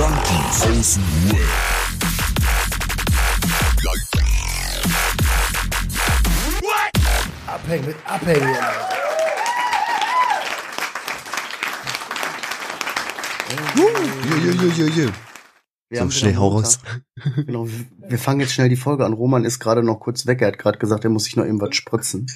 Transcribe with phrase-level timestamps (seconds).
[0.00, 2.50] Junkies aus dem Web.
[7.46, 8.56] Abhängen mit Abhängen.
[13.76, 13.88] Jo,
[14.38, 15.10] jo, jo, jo, jo.
[15.88, 16.78] Wir So, haben schnell hau raus.
[17.36, 19.12] Genau, wir fangen jetzt schnell die Folge an.
[19.12, 20.40] Roman ist gerade noch kurz weg.
[20.40, 22.26] Er hat gerade gesagt, er muss sich noch irgendwas spritzen.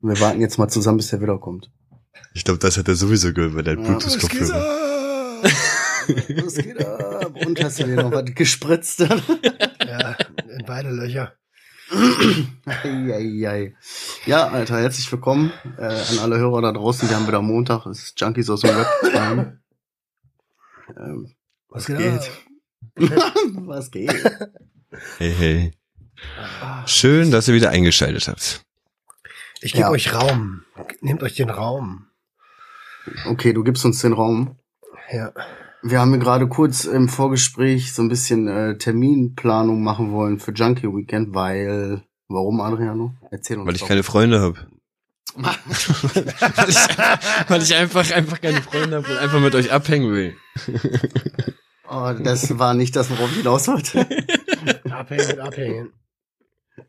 [0.00, 1.70] Und wir warten jetzt mal zusammen, bis er wiederkommt.
[2.34, 3.90] Ich glaube, das hat er sowieso gehört bei deinem Ja.
[3.90, 4.78] Bluetooth-Kopfhörer.
[6.16, 7.34] Was geht ab?
[7.46, 9.00] Und hast du dir noch was gespritzt?
[9.84, 10.16] Ja,
[10.48, 11.34] in beide Löcher.
[14.24, 17.08] Ja, Alter, herzlich willkommen äh, an alle Hörer da draußen.
[17.10, 17.84] Wir haben wieder Montag.
[17.86, 19.58] Es ist Junkies aus dem Web.
[20.96, 21.34] Ähm,
[21.68, 21.98] Was geht?
[21.98, 23.10] geht?
[23.66, 24.14] was geht?
[25.18, 25.72] Hey, hey.
[26.86, 28.62] Schön, dass ihr wieder eingeschaltet habt.
[29.60, 29.90] Ich gebe Ja.
[29.90, 30.62] euch Raum.
[31.00, 32.06] Nehmt euch den Raum.
[33.26, 34.58] Okay, du gibst uns den Raum.
[35.10, 35.32] Ja.
[35.82, 40.52] Wir haben hier gerade kurz im Vorgespräch so ein bisschen äh, Terminplanung machen wollen für
[40.52, 43.14] Junkie Weekend, weil warum Adriano?
[43.30, 43.88] Erzähl uns Weil ich doch.
[43.88, 44.66] keine Freunde habe.
[45.34, 45.54] weil,
[46.68, 46.76] ich,
[47.48, 50.36] weil ich einfach, einfach keine Freunde habe und einfach mit euch abhängen will.
[51.88, 54.06] Oh, das war nicht das, worauf ich hinaus wollte.
[54.90, 55.92] Abhängen mit Abhängen.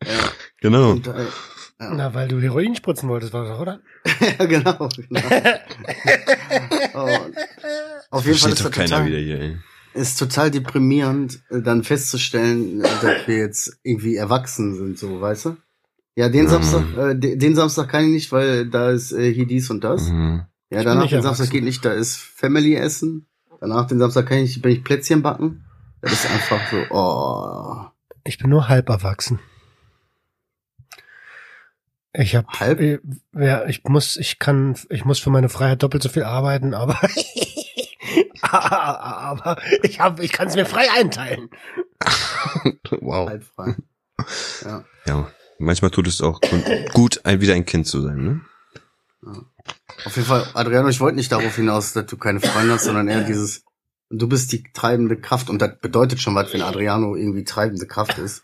[0.03, 0.29] ja,
[0.61, 0.91] Genau.
[0.91, 1.25] und, äh,
[1.79, 1.93] ja.
[1.93, 3.79] Na, weil du Heroin spritzen wolltest, war das, oder?
[4.39, 4.87] ja, genau.
[5.09, 5.21] genau.
[6.95, 7.09] Oh,
[8.13, 9.57] auf jeden Fall ist doch das keiner total, wieder hier, ey.
[9.93, 15.45] ist total deprimierend, äh, dann festzustellen, äh, dass wir jetzt irgendwie erwachsen sind, so, weißt
[15.45, 15.57] du?
[16.15, 19.33] Ja, den Ja, Samstag, äh, de- den Samstag kann ich nicht, weil da ist äh,
[19.33, 20.09] hier dies und das.
[20.09, 20.43] Mhm.
[20.69, 23.27] Ja, danach den Samstag geht nicht, da ist Family Essen.
[23.59, 25.63] Danach den Samstag kann ich, bin ich Plätzchen backen.
[26.01, 27.85] Das ist einfach so, oh.
[28.25, 29.39] Ich bin nur halb erwachsen.
[32.15, 32.79] Ich hab, Halb?
[32.79, 32.99] äh,
[33.35, 36.99] ja, ich muss, ich kann, ich muss für meine Freiheit doppelt so viel arbeiten, aber,
[38.41, 41.49] aber ich hab, ich kann es mir frei einteilen.
[43.01, 43.29] Wow.
[43.29, 43.75] Halb frei.
[44.63, 44.85] Ja.
[45.07, 45.31] Ja.
[45.57, 46.39] Manchmal tut es auch
[46.93, 48.41] gut, ein, wieder ein Kind zu sein, ne?
[50.05, 53.07] Auf jeden Fall, Adriano, ich wollte nicht darauf hinaus, dass du keine Freunde hast, sondern
[53.07, 53.63] eher dieses,
[54.09, 58.17] du bist die treibende Kraft und das bedeutet schon was, wenn Adriano irgendwie treibende Kraft
[58.17, 58.43] ist.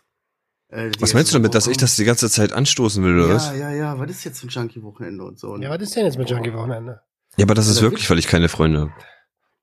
[0.68, 3.34] Äh, Was meinst du damit, dass ich das die ganze Zeit anstoßen will, oder Ja,
[3.34, 3.56] was?
[3.56, 5.56] ja, ja, was ist jetzt ein Junkie-Wochenende und so?
[5.56, 7.00] Ja, was ist denn jetzt mit Junkie-Wochenende?
[7.36, 8.92] Ja, aber das ist Oder wirklich, weil ich keine Freunde habe.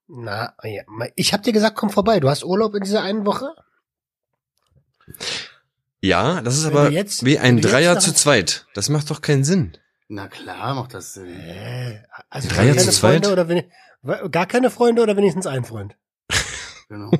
[0.07, 0.83] Na, ja,
[1.15, 2.19] ich hab dir gesagt, komm vorbei.
[2.19, 3.53] Du hast Urlaub in dieser einen Woche?
[6.01, 8.67] Ja, das ist Wenn aber jetzt- wie wenn ein Dreier zu zweit.
[8.73, 9.77] Das macht doch keinen Sinn.
[10.07, 11.27] Na klar, macht das Sinn.
[11.27, 13.25] Äh, also Dreier gar keine zu zweit?
[13.25, 15.95] Freunde oder wen, gar keine Freunde oder wenigstens ein Freund?
[16.89, 17.11] Genau.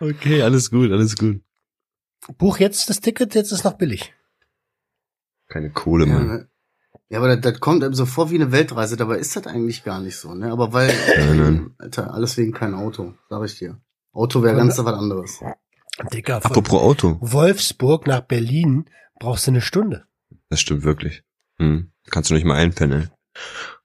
[0.00, 1.40] Okay, alles gut, alles gut.
[2.36, 4.12] Buch jetzt das Ticket, jetzt ist noch billig.
[5.48, 6.26] Keine Kohle, Ja, Mann.
[6.28, 6.47] ne?
[7.08, 9.84] Ja, aber das, das kommt einem so vor wie eine Weltreise, dabei ist das eigentlich
[9.84, 10.50] gar nicht so, ne?
[10.52, 10.92] Aber weil,
[11.34, 11.74] nein.
[11.78, 13.80] Alter, alles wegen kein Auto, sag ich dir.
[14.12, 15.40] Auto wäre ganz was anderes.
[16.12, 17.18] Dicker, von Apropos Auto.
[17.20, 18.88] Wolfsburg nach Berlin
[19.18, 20.06] brauchst du eine Stunde.
[20.48, 21.22] Das stimmt wirklich.
[21.58, 21.90] Hm.
[22.10, 23.10] Kannst du nicht mal einpennen.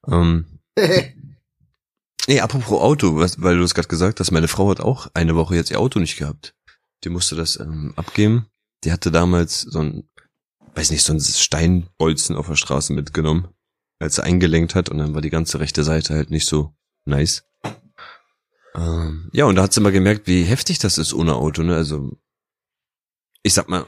[0.07, 0.59] Ähm,
[2.27, 5.35] nee, apropos Auto, was, weil du es gerade gesagt hast, meine Frau hat auch eine
[5.35, 6.55] Woche jetzt ihr Auto nicht gehabt.
[7.03, 8.47] Die musste das ähm, abgeben.
[8.83, 10.09] Die hatte damals so ein,
[10.75, 13.47] weiß nicht, so ein Steinbolzen auf der Straße mitgenommen,
[13.99, 16.75] als sie eingelenkt hat und dann war die ganze rechte Seite halt nicht so
[17.05, 17.45] nice.
[18.75, 21.75] Ähm, ja, und da hat sie mal gemerkt, wie heftig das ist ohne Auto, ne?
[21.75, 22.17] Also,
[23.43, 23.85] ich sag mal,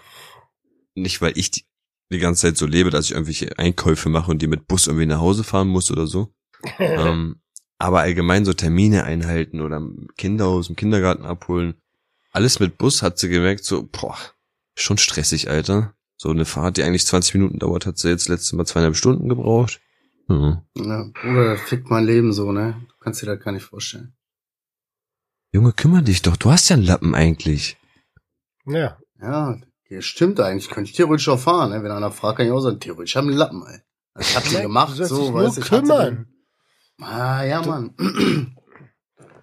[0.94, 1.66] nicht weil ich die,
[2.12, 5.08] die ganze Zeit so lebe, dass ich irgendwelche Einkäufe mache und die mit Bus irgendwie
[5.08, 6.34] nach Hause fahren muss oder so.
[6.80, 7.42] ähm,
[7.78, 9.82] aber allgemein so Termine einhalten oder
[10.18, 11.76] Kinder aus dem Kindergarten abholen.
[12.32, 14.18] Alles mit Bus hat sie gemerkt, so, boah,
[14.76, 15.95] schon stressig, Alter.
[16.18, 19.28] So eine Fahrt, die eigentlich 20 Minuten dauert, hat sie jetzt letztes Mal zweieinhalb Stunden
[19.30, 19.82] gebraucht.
[20.30, 20.64] Ja.
[20.76, 22.82] Ja, Bruder, das fickt mein Leben so, ne?
[22.88, 24.16] Du kannst dir das gar nicht vorstellen.
[25.52, 27.78] Junge, kümmere dich doch, du hast ja einen Lappen eigentlich.
[28.66, 28.98] Ja.
[29.22, 29.58] Ja,
[29.90, 30.70] das stimmt eigentlich.
[30.70, 31.84] Könnte ich theoretisch auch fahren, ne?
[31.84, 33.80] Wenn einer fragt, kann ich auch sagen, theoretisch haben einen Lappen, ey.
[34.14, 35.62] Das hat sie gemacht, du so, weißt du.
[35.62, 36.28] kümmern.
[37.02, 38.55] Ah, ja, Mann.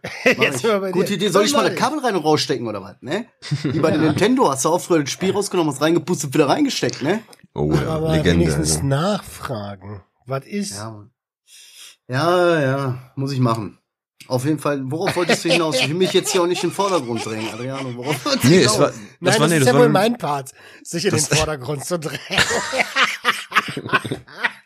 [0.24, 0.62] Jetzt ich.
[0.64, 1.14] wir bei Gute dir.
[1.14, 1.28] Idee.
[1.28, 3.26] Soll ich mal eine Kabel rein und rausstecken oder was, ne?
[3.62, 7.02] Wie bei den Nintendo hast du auch früher das Spiel rausgenommen, hast reingepustet, wieder reingesteckt,
[7.02, 7.22] ne?
[7.54, 8.40] Oh ja, Aber Legende.
[8.46, 8.86] wenigstens Alter.
[8.86, 10.02] nachfragen.
[10.26, 10.72] Was ist?
[10.76, 11.06] Ja.
[12.08, 13.78] Ja, ja, muss ich machen.
[14.28, 15.76] Auf jeden Fall, worauf wolltest du hinaus?
[15.80, 17.94] Ich will mich jetzt hier auch nicht in den Vordergrund drängen, Adriano.
[17.96, 18.72] Worauf wolltest du Nee, hinaus?
[18.74, 20.52] es war, das Nein, war, das nee, ist das ja war, wohl mein Part,
[20.82, 22.20] sich in den Vordergrund zu drängen.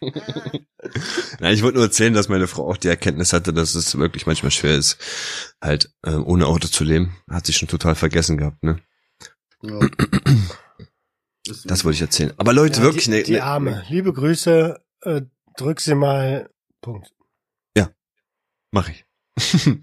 [1.40, 4.26] Nein, ich wollte nur erzählen, dass meine Frau auch die Erkenntnis hatte, dass es wirklich
[4.26, 4.98] manchmal schwer ist,
[5.62, 7.16] halt äh, ohne Auto zu leben.
[7.30, 8.80] Hat sie schon total vergessen gehabt, ne?
[9.62, 9.80] Ja.
[11.64, 12.32] Das wollte ich erzählen.
[12.38, 13.84] Aber Leute, Ja, wirklich, die, ne, die ne, Arme.
[13.88, 15.22] Liebe Grüße, äh,
[15.56, 16.50] drück sie mal.
[16.80, 17.12] Punkt.
[18.76, 19.04] mach ich.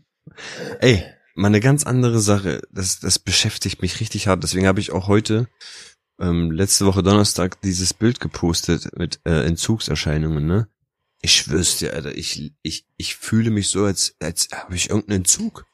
[0.80, 1.04] Ey,
[1.36, 2.62] mal eine ganz andere Sache.
[2.72, 4.44] Das, das beschäftigt mich richtig hart.
[4.44, 5.48] Deswegen habe ich auch heute,
[6.20, 10.68] ähm, letzte Woche Donnerstag, dieses Bild gepostet mit äh, Entzugserscheinungen, ne?
[11.26, 15.22] Ich schwör's dir, Alter, ich, ich, ich fühle mich so, als, als habe ich irgendeinen
[15.22, 15.66] Entzug.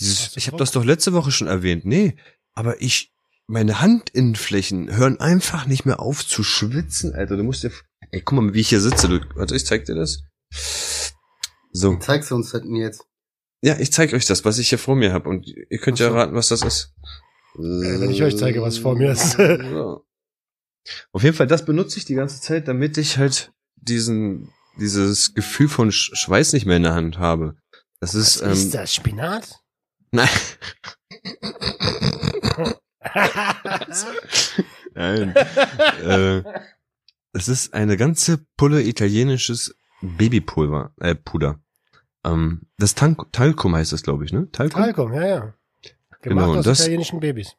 [0.00, 1.84] Dieses, ich habe das doch letzte Woche schon erwähnt.
[1.84, 2.16] Nee,
[2.54, 3.12] aber ich,
[3.46, 7.36] meine Handinnenflächen hören einfach nicht mehr auf zu schwitzen, Alter.
[7.36, 7.70] Du musst dir,
[8.10, 9.08] ey, guck mal, wie ich hier sitze.
[9.08, 10.24] Du, warte, ich zeig dir das.
[11.70, 11.96] So.
[11.98, 13.04] Zeigst du uns das denn jetzt?
[13.62, 16.08] Ja, ich zeig euch das, was ich hier vor mir habe und ihr könnt ja
[16.08, 16.16] Ach so.
[16.16, 16.92] raten, was das ist.
[17.54, 19.36] Äh, wenn ich euch zeige, was vor mir ist.
[19.38, 20.04] So.
[21.12, 25.68] Auf jeden Fall, das benutze ich die ganze Zeit, damit ich halt diesen, dieses Gefühl
[25.68, 27.56] von Sch Schweiß nicht mehr in der Hand habe.
[28.00, 28.94] Das ist, Was ist ähm, das?
[28.94, 29.60] Spinat?
[30.12, 30.28] nein,
[34.94, 35.34] nein,
[36.04, 36.42] äh,
[37.32, 41.60] es ist eine ganze Pulle italienisches Babypulver, äh, Puder.
[42.24, 44.50] Ähm, das Tan Talcum heißt das, glaube ich, ne?
[44.50, 44.82] Talcum?
[44.82, 45.40] Talcum, ja, ja.
[45.40, 47.54] Gemacht Genau, aus das- italienischen Babys.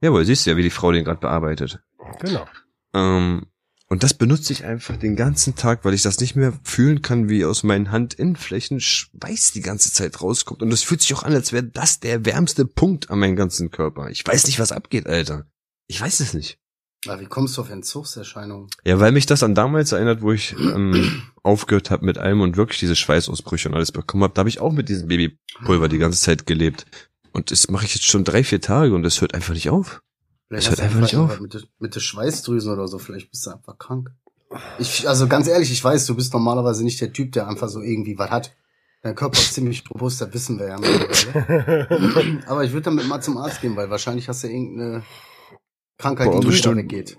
[0.00, 1.80] Jawohl, siehst du ja, wie die Frau den gerade bearbeitet.
[2.20, 2.46] Genau.
[2.94, 3.46] Ähm,
[3.88, 7.28] und das benutze ich einfach den ganzen Tag, weil ich das nicht mehr fühlen kann,
[7.28, 10.60] wie aus meinen Handinnenflächen Schweiß die ganze Zeit rauskommt.
[10.62, 13.70] Und es fühlt sich auch an, als wäre das der wärmste Punkt an meinem ganzen
[13.70, 14.10] Körper.
[14.10, 15.46] Ich weiß nicht, was abgeht, Alter.
[15.86, 16.58] Ich weiß es nicht.
[17.06, 18.68] Ah, wie kommst du auf Entzugserscheinungen?
[18.84, 22.56] Ja, weil mich das an damals erinnert, wo ich ähm, aufgehört habe mit allem und
[22.56, 24.34] wirklich diese Schweißausbrüche und alles bekommen habe.
[24.34, 26.86] Da habe ich auch mit diesem Babypulver die ganze Zeit gelebt.
[27.30, 30.00] Und das mache ich jetzt schon drei, vier Tage und es hört einfach nicht auf.
[30.48, 31.40] Vielleicht Das hört hast du einfach nicht.
[31.40, 34.10] Mit, der- mit der Schweißdrüsen oder so, vielleicht bist du einfach krank.
[34.78, 37.80] Ich, also ganz ehrlich, ich weiß, du bist normalerweise nicht der Typ, der einfach so
[37.82, 38.56] irgendwie was hat.
[39.02, 42.42] Dein Körper ist ziemlich robust, das wissen wir ja mittlerweile.
[42.46, 45.02] Aber ich würde damit mal zum Arzt gehen, weil wahrscheinlich hast du irgendeine
[45.98, 46.76] Krankheit, Boah, die nicht bestimmt.
[46.78, 47.18] weggeht.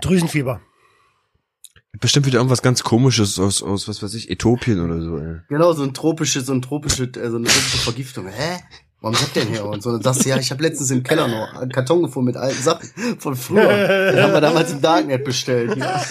[0.00, 0.60] Drüsenfieber.
[2.00, 5.16] Bestimmt wieder irgendwas ganz komisches aus, aus was weiß ich, Äthiopien oder so.
[5.18, 5.38] Ey.
[5.48, 8.26] Genau, so ein tropisches, so ein tropische, äh, so eine tropische Vergiftung.
[8.28, 8.58] Hä?
[9.00, 9.64] Warum ihr denn hier?
[9.64, 12.26] Und so, dann sagst du, ja, ich habe letztens im Keller noch einen Karton gefunden
[12.26, 14.12] mit alten Sachen von früher.
[14.12, 15.76] Den haben wir damals im Darknet bestellt.
[15.76, 16.02] Ja,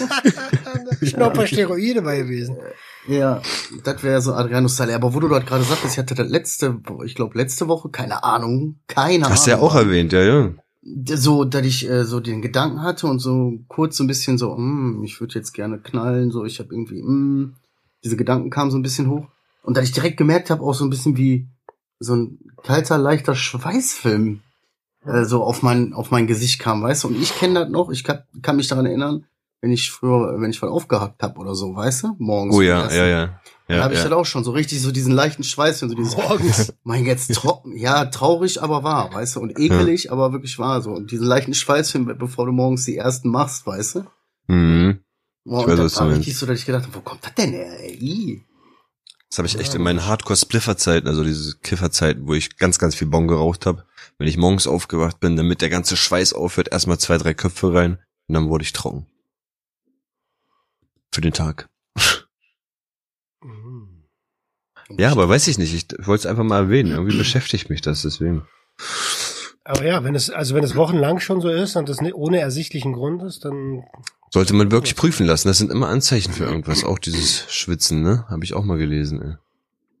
[1.02, 2.56] Schnapper Steroide bei gewesen.
[3.06, 3.42] ja
[3.84, 4.94] das wäre so Adrianus Style.
[4.94, 8.24] Aber wo du dort gerade sagtest, ich hatte das letzte, ich glaube letzte Woche, keine
[8.24, 9.36] Ahnung, keine Ahnung.
[9.36, 10.50] Hast du ja auch erwähnt, ja, ja.
[11.14, 14.56] so, dass ich äh, so den Gedanken hatte und so kurz so ein bisschen so,
[14.56, 17.54] hm, ich würde jetzt gerne knallen, so ich habe irgendwie, hm,
[18.02, 19.26] diese Gedanken kamen so ein bisschen hoch
[19.62, 21.48] und dass ich direkt gemerkt habe, auch so ein bisschen wie
[22.00, 24.40] so ein kalter, leichter Schweißfilm
[25.04, 27.08] äh, so auf mein auf mein Gesicht kam, weißt du?
[27.08, 29.24] Und ich kenne das noch, ich kann, kann mich daran erinnern,
[29.60, 32.54] wenn ich früher, wenn ich mal aufgehackt habe oder so, weißt du, morgens.
[32.54, 32.96] Oh ja, Essen.
[32.96, 33.40] ja, ja.
[33.66, 34.08] Dann ja, habe ich ja.
[34.08, 36.72] das auch schon so richtig so diesen leichten Schweiß, so dieses Morgens.
[36.84, 40.92] mein jetzt trocken, ja, traurig, aber wahr, weißt du, und ekelig, aber wirklich wahr, so.
[40.92, 44.04] Und diesen leichten Schweißfilm, bevor du morgens die ersten machst, weißt du?
[44.46, 45.00] Mhm.
[45.44, 46.18] Boah, Ich und weiß, das was du war meinst.
[46.20, 48.42] richtig so, dass ich gedacht habe, wo kommt das denn her, ey?
[49.30, 53.08] Das habe ich echt in meinen Hardcore-Spliffer-Zeiten, also diese Kiffer-Zeiten, wo ich ganz, ganz viel
[53.08, 53.84] Bon geraucht habe.
[54.16, 57.98] Wenn ich morgens aufgewacht bin, damit der ganze Schweiß aufhört, erstmal zwei, drei Köpfe rein
[58.26, 59.06] und dann wurde ich trocken.
[61.12, 61.68] Für den Tag.
[63.42, 64.04] Mhm.
[64.96, 65.74] Ja, aber weiß ich nicht.
[65.74, 66.92] Ich, ich wollte es einfach mal erwähnen.
[66.92, 68.46] Irgendwie beschäftigt mich das deswegen.
[69.68, 72.94] Aber ja, wenn es, also wenn es wochenlang schon so ist und das ohne ersichtlichen
[72.94, 73.84] Grund ist, dann
[74.30, 75.48] Sollte man wirklich prüfen lassen.
[75.48, 76.84] Das sind immer Anzeichen für irgendwas.
[76.84, 78.24] Auch dieses Schwitzen, ne?
[78.28, 79.34] Habe ich auch mal gelesen, ey.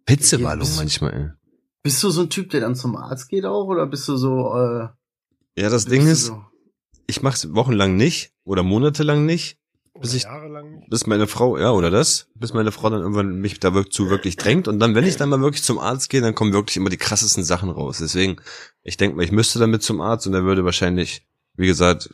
[0.08, 0.76] Hitzewallung Yes.
[0.78, 1.28] manchmal, ey.
[1.82, 4.54] Bist du so ein Typ, der dann zum Arzt geht auch, oder bist du so,
[4.54, 4.88] äh,
[5.60, 6.42] Ja, das Ding ist, so,
[7.06, 9.58] ich mach's wochenlang nicht oder monatelang nicht,
[10.00, 10.77] Bis oder ich- jahrelang nicht.
[10.88, 14.10] Bis meine Frau, ja, oder das, bis meine Frau dann irgendwann mich da wirklich zu
[14.10, 16.76] wirklich drängt und dann, wenn ich dann mal wirklich zum Arzt gehe, dann kommen wirklich
[16.76, 17.98] immer die krassesten Sachen raus.
[17.98, 18.36] Deswegen,
[18.82, 22.10] ich denke mal, ich müsste damit zum Arzt und er würde wahrscheinlich, wie gesagt,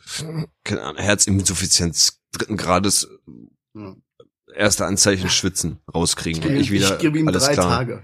[0.63, 3.07] keine Ahnung, Herzinsuffizienz dritten Grades,
[3.73, 3.95] ja.
[4.53, 7.69] erste Anzeichen schwitzen rauskriegen und ich, ich wieder gebe ihm alles drei klar.
[7.69, 8.03] Tage.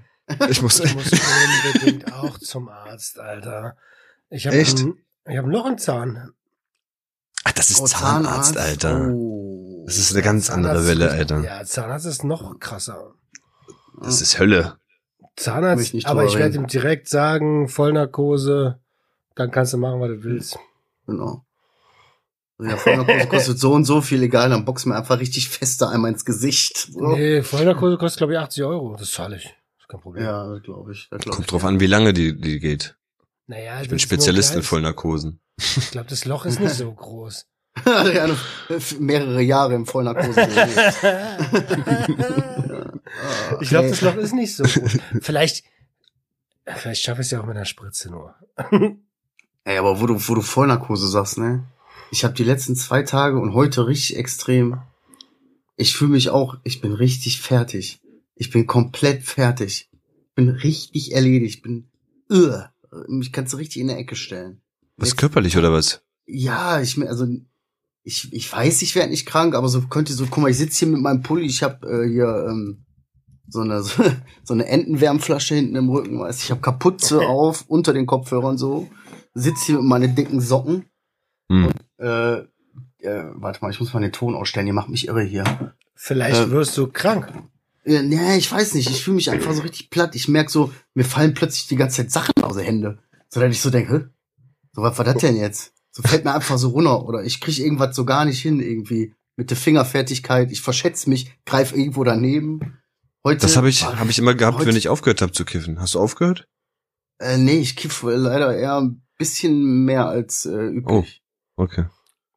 [0.49, 3.75] Ich muss, Ich muss unbedingt auch zum Arzt, Alter.
[4.29, 4.85] Ich habe Echt?
[5.27, 6.31] ich hab noch einen Zahn.
[7.43, 9.09] Ach, das ist Oh, Zahnarzt, Alter.
[9.11, 9.50] Oh.
[9.85, 11.43] Das ist eine ganz andere Welle, Alter.
[11.43, 13.13] Ja, Zahnarzt ist noch krasser.
[14.01, 14.77] Das ist Hölle.
[15.35, 18.79] Zahnarzt, nicht aber ich werde ihm direkt sagen, Vollnarkose,
[19.35, 20.59] dann kannst du machen, was du willst.
[21.07, 21.45] Genau.
[22.59, 26.11] Ja, Vollnarkose kostet so und so viel, egal, dann box mir einfach richtig fester einmal
[26.11, 26.89] ins Gesicht.
[26.91, 27.15] So.
[27.15, 28.95] Nee, Vollnarkose kostet, glaube ich, 80 Euro.
[28.97, 29.45] Das zahle ich.
[29.79, 30.23] ist kein Problem.
[30.23, 31.07] Ja, glaube ich.
[31.09, 31.69] Das glaub Kommt ich, drauf ja.
[31.69, 32.95] an, wie lange die, die geht.
[33.47, 35.39] Naja, Ich bin Spezialist in Vollnarkosen.
[35.57, 37.47] Ich glaube, das Loch ist nicht so groß.
[37.85, 38.35] Adriano,
[38.99, 40.47] mehrere Jahre im Vollnarkose
[43.61, 44.97] ich glaube, das Loch ist nicht so groß.
[45.21, 45.63] Vielleicht,
[46.65, 48.35] vielleicht schaffe ich es ja auch mit einer Spritze nur.
[49.63, 51.63] Ey, aber wo du, wo du Vollnarkose sagst, ne?
[52.11, 54.81] Ich habe die letzten zwei Tage und heute richtig extrem.
[55.75, 58.01] Ich fühle mich auch, ich bin richtig fertig.
[58.35, 59.89] Ich bin komplett fertig.
[60.35, 61.63] Bin richtig erledigt.
[61.63, 61.87] Bin
[62.31, 62.63] uh,
[63.07, 64.61] mich kannst du richtig in der Ecke stellen.
[64.97, 66.01] Was Jetzt- körperlich oder was?
[66.25, 67.27] Ja, ich also
[68.03, 70.79] ich, ich weiß, ich werde nicht krank, aber so könnte so, guck mal, ich sitze
[70.79, 72.85] hier mit meinem Pulli, ich habe äh, hier ähm,
[73.47, 73.83] so eine
[74.43, 78.57] so eine Entenwärmflasche hinten im Rücken, weißt du, ich habe Kapuze auf unter den Kopfhörern
[78.57, 78.89] so,
[79.33, 80.85] sitze hier mit meinen dicken Socken.
[81.51, 81.69] Hm.
[81.97, 82.39] Äh,
[82.99, 85.73] äh, warte mal, ich muss mal den Ton ausstellen, ihr macht mich irre hier.
[85.95, 87.31] Vielleicht Äh, wirst du krank.
[87.83, 90.15] Ja, nee, ich weiß nicht, ich fühle mich einfach so richtig platt.
[90.15, 92.99] Ich merk so, mir fallen plötzlich die ganze Zeit Sachen aus den Händen.
[93.29, 94.11] So dass ich so denke,
[94.73, 95.73] so was war das denn jetzt?
[95.91, 99.13] So fällt mir einfach so runter oder ich krieg irgendwas so gar nicht hin irgendwie
[99.35, 100.51] mit der Fingerfertigkeit.
[100.51, 102.77] Ich verschätze mich, greif irgendwo daneben.
[103.25, 105.79] Heute Das habe ich, hab ich immer gehabt, heute- wenn ich aufgehört habe zu kiffen.
[105.79, 106.47] Hast du aufgehört?
[107.19, 111.21] Äh, nee, ich kiff leider eher ein bisschen mehr als äh, üblich.
[111.55, 111.85] Okay.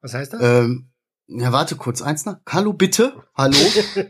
[0.03, 0.41] Was heißt das?
[0.43, 0.91] Ähm,
[1.27, 2.41] ja, warte kurz, eins nach.
[2.49, 3.25] Hallo, bitte?
[3.35, 3.57] Hallo?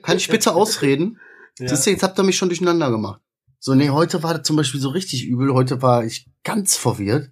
[0.02, 1.20] Kann ich bitte ausreden?
[1.60, 1.68] ja.
[1.68, 3.20] Siehst du, jetzt habt ihr mich schon durcheinander gemacht.
[3.60, 5.52] So, nee, heute war das zum Beispiel so richtig übel.
[5.54, 7.30] Heute war ich ganz verwirrt.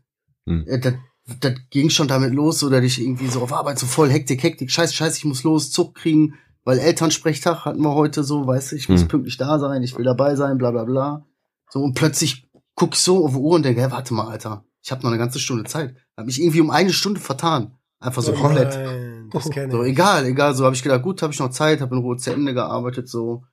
[0.49, 0.65] Hm.
[0.69, 0.95] Äh, Das,
[1.41, 4.43] das ging schon damit los, so dass ich irgendwie so auf Arbeit so voll Hektik,
[4.43, 6.35] Hektik, scheiße, scheiße, ich muss los, Zug kriegen,
[6.65, 9.09] weil Elternsprechtag hatten wir heute so, weißt du, ich muss Hm.
[9.09, 11.27] pünktlich da sein, ich will dabei sein, bla bla bla.
[11.71, 14.65] So, und plötzlich guck ich so auf die Uhr und denke, hey, warte mal, Alter,
[14.83, 15.95] ich habe noch eine ganze Stunde Zeit.
[16.17, 17.73] Hab mich irgendwie um eine Stunde vertan.
[18.01, 18.75] Einfach so Oh komplett.
[18.75, 19.91] nein, das kenn So, ich.
[19.93, 20.55] egal, egal.
[20.55, 23.09] So habe ich gedacht, gut, habe ich noch Zeit, habe in Ruhe zu Ende gearbeitet.
[23.09, 23.45] So,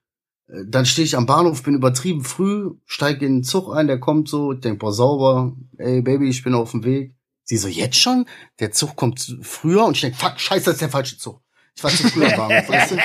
[0.48, 4.00] Äh, dann stehe ich am Bahnhof, bin übertrieben früh, steige in den Zug ein, der
[4.00, 7.14] kommt so, ich denk, boah, sauber, ey Baby, ich bin auf dem Weg.
[7.50, 8.28] Sie so, jetzt schon?
[8.60, 11.42] Der Zug kommt früher und ich denk, fuck, scheiße, das ist der falsche Zug.
[11.76, 12.98] Ich war zu früh am Bahnhof, weißt du?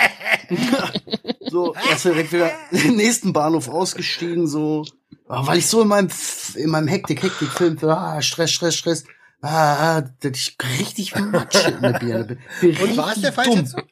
[1.50, 4.84] so, erst direkt wieder den nächsten Bahnhof ausgestiegen, so,
[5.28, 9.04] weil ich so in meinem, F- in meinem Hektik, Hektik Film, ah, Stress, Stress, Stress,
[9.40, 12.76] ah, ah, dass ich richtig Matsche in der Birne bin.
[12.76, 13.66] Und war es der falsche dumm.
[13.66, 13.86] Zug?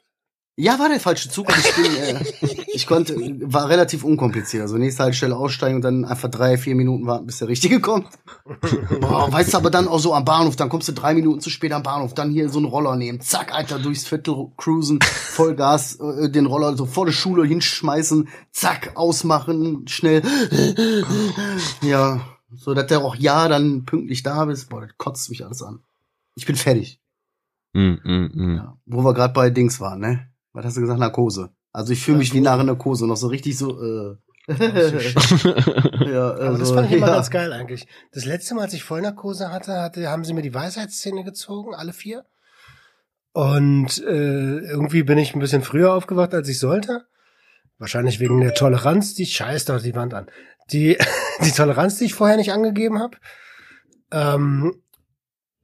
[0.55, 3.15] Ja, war der falsche Zug, aber ich bin, äh, ich konnte,
[3.51, 4.61] war relativ unkompliziert.
[4.61, 8.07] Also nächste Haltestelle aussteigen und dann einfach drei, vier Minuten warten, bis der Richtige kommt.
[9.01, 11.49] Boah, weißt du, aber dann auch so am Bahnhof, dann kommst du drei Minuten zu
[11.49, 15.95] spät am Bahnhof, dann hier so einen Roller nehmen, zack, Alter, durchs Viertel cruisen, Vollgas,
[15.95, 20.21] äh, den Roller so vor der Schule hinschmeißen, zack, ausmachen, schnell.
[21.81, 22.21] Ja,
[22.55, 24.69] so dass der auch ja dann pünktlich da bist.
[24.69, 25.79] Boah, das kotzt mich alles an.
[26.35, 26.99] Ich bin fertig.
[27.73, 28.55] Hm, hm, hm.
[28.55, 30.27] Ja, wo wir gerade bei Dings waren, ne?
[30.53, 30.99] Was hast du gesagt?
[30.99, 31.49] Narkose.
[31.71, 34.15] Also ich fühle mich wie nach einer Narkose, noch so richtig so, äh.
[34.47, 34.57] ja,
[36.31, 37.15] Aber das also, fand ich immer ja.
[37.15, 37.87] ganz geil eigentlich.
[38.11, 41.93] Das letzte Mal, als ich Vollnarkose hatte, hatte, haben sie mir die Weisheitszähne gezogen, alle
[41.93, 42.25] vier.
[43.31, 47.05] Und äh, irgendwie bin ich ein bisschen früher aufgewacht, als ich sollte.
[47.79, 50.27] Wahrscheinlich wegen der Toleranz, die scheiß doch die Wand an.
[50.71, 50.97] Die,
[51.43, 53.17] die Toleranz, die ich vorher nicht angegeben habe.
[54.11, 54.82] Ähm,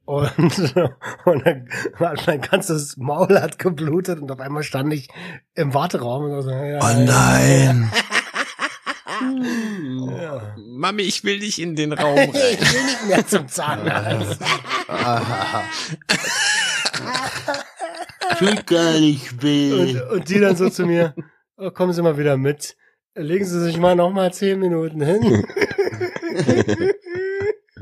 [0.04, 0.36] und,
[1.24, 5.08] und dann hat mein ganzes Maul hat geblutet und auf einmal stand ich
[5.54, 7.90] im Warteraum und so, ja, Oh nein.
[10.18, 10.54] Ja.
[10.56, 14.40] Mami, ich will nicht in den Raum Ich will nicht mehr zum Zahnarzt.
[14.88, 15.62] Ah,
[18.38, 19.72] Tut gar nicht weh.
[19.72, 21.14] Und, und die dann so zu mir,
[21.56, 22.76] oh, kommen Sie mal wieder mit.
[23.14, 25.44] Legen Sie sich mal noch mal zehn Minuten hin.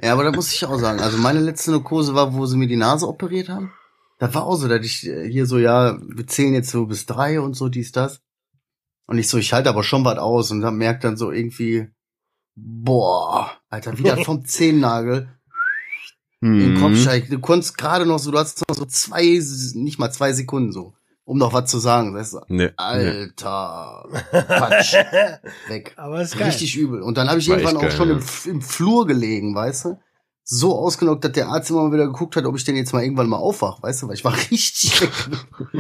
[0.03, 2.69] Ja, aber da muss ich auch sagen, also meine letzte Narkose war, wo sie mir
[2.69, 3.73] die Nase operiert haben.
[4.19, 7.07] Da war auch so, dass ich äh, hier so, ja, wir zählen jetzt so bis
[7.07, 8.21] drei und so, dies, das.
[9.07, 11.89] Und ich so, ich halte aber schon was aus und dann merkt dann so irgendwie,
[12.57, 15.33] boah, Alter, wieder vom Zehennagel
[16.41, 16.97] in den Kopf Hm.
[16.97, 17.33] steigt.
[17.33, 19.41] Du konntest gerade noch so, du hast noch so zwei,
[19.75, 20.95] nicht mal zwei Sekunden so,
[21.29, 22.15] um noch was zu sagen.
[22.15, 22.71] Das ist, Nee, nee.
[22.77, 24.95] Alter, Quatsch,
[25.69, 25.93] weg.
[25.97, 26.49] Aber ist geil.
[26.49, 27.03] Richtig übel.
[27.03, 28.15] Und dann habe ich War irgendwann auch geil, schon ja.
[28.15, 29.99] im, im Flur gelegen, weißt du?
[30.43, 33.03] So ausgenockt, dass der Arzt immer mal wieder geguckt hat, ob ich den jetzt mal
[33.03, 34.09] irgendwann mal aufwach, weißt du?
[34.09, 35.03] Weil ich war richtig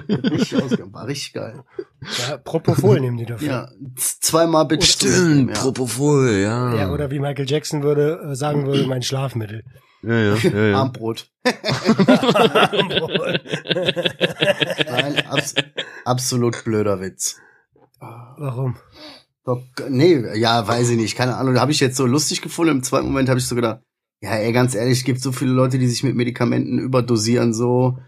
[0.06, 0.92] richtig ausgenockt.
[0.92, 1.64] War richtig geil.
[2.28, 3.48] Ja, Propofol nehmen die dafür.
[3.48, 4.84] Ja, zweimal bitte.
[4.86, 5.62] Stimmt, Ja.
[5.62, 6.74] Propofol, ja.
[6.74, 9.64] Ja, oder wie Michael Jackson würde äh, sagen würde, mein Schlafmittel.
[10.02, 10.76] Ja, ja, ja, ja.
[10.80, 11.28] Armbrot.
[11.44, 11.56] Nein,
[15.30, 15.54] abs
[16.04, 17.36] absolut blöder Witz.
[18.00, 18.76] Warum?
[19.44, 21.54] Doch, nee, ja, weiß ich nicht, keine Ahnung.
[21.54, 22.72] Da habe ich jetzt so lustig gefunden.
[22.76, 23.80] Im zweiten Moment habe ich so gedacht,
[24.20, 27.98] ja, ey, ganz ehrlich, es gibt so viele Leute, die sich mit Medikamenten überdosieren, so,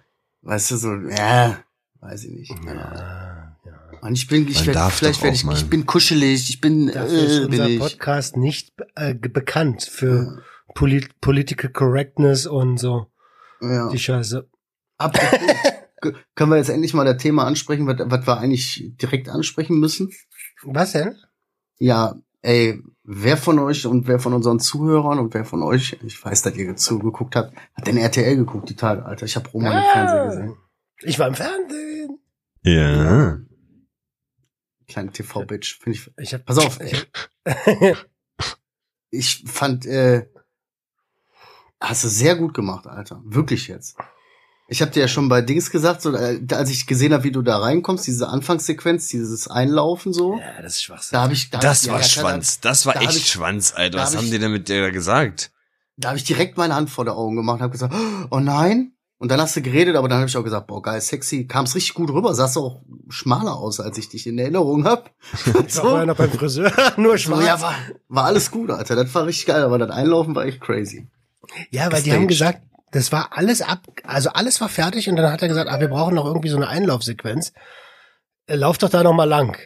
[0.42, 1.58] weißt du, so, ja,
[2.00, 2.64] weiß ich nicht.
[2.64, 2.98] Keine Ahnung.
[2.98, 3.98] Ja, ja.
[4.02, 5.54] Und ich bin, ich werd, vielleicht werde ich, mal.
[5.56, 7.78] ich bin kuschelig, ich bin, Dafür ist äh, bin unser ich.
[7.78, 10.42] Podcast nicht äh, bekannt für
[10.74, 13.06] Polit Political Correctness und so
[13.60, 13.88] Ja.
[13.88, 14.48] die Scheiße.
[14.98, 15.38] Apropos,
[16.00, 20.10] können wir jetzt endlich mal das Thema ansprechen, was, was wir eigentlich direkt ansprechen müssen?
[20.62, 21.16] Was denn?
[21.78, 26.22] Ja, ey, wer von euch und wer von unseren Zuhörern und wer von euch, ich
[26.22, 29.26] weiß, dass ihr zugeguckt habt, hat denn RTL geguckt die Tage, Alter?
[29.26, 30.56] Ich habe Roman im Fernsehen gesehen.
[31.02, 32.18] Ich war im Fernsehen.
[32.62, 33.38] Ja.
[34.88, 36.10] Kleine TV-Bitch, finde ich.
[36.18, 37.10] Ich hab, Pass auf, Ich,
[39.10, 40.26] ich fand, äh,
[41.80, 43.22] Hast du sehr gut gemacht, Alter.
[43.24, 43.96] Wirklich jetzt.
[44.72, 47.32] Ich habe dir ja schon bei Dings gesagt, so, äh, als ich gesehen habe, wie
[47.32, 50.38] du da reinkommst, diese Anfangssequenz, dieses Einlaufen so.
[50.38, 51.16] Ja, das ist Schwachsinn.
[51.16, 52.60] Da habe ich, da Das ja, war ja, Schwanz.
[52.60, 53.98] Das war da hab echt ich- Schwanz, Alter.
[53.98, 55.50] da Was hab haben ich- die denn mit dir gesagt?
[55.96, 57.94] Da habe ich direkt meine Hand vor der Augen gemacht und habe gesagt,
[58.30, 58.92] oh nein.
[59.18, 61.46] Und dann hast du geredet, aber dann habe ich auch gesagt, boah, geil, sexy.
[61.46, 65.10] Kam's richtig gut rüber, sahst du auch schmaler aus, als ich dich in Erinnerung hab.
[65.46, 67.44] Ich war vorher noch beim Friseur, nur So, schwarz.
[67.44, 67.74] ja, war,
[68.08, 68.96] war alles gut, Alter.
[68.96, 71.06] Das war richtig geil, aber das Einlaufen war echt crazy.
[71.70, 72.14] Ja, weil die gestaged.
[72.14, 75.70] haben gesagt, das war alles ab, also alles war fertig und dann hat er gesagt,
[75.70, 77.52] ah, wir brauchen noch irgendwie so eine Einlaufsequenz.
[78.46, 79.58] Äh, Lauf doch da noch mal lang.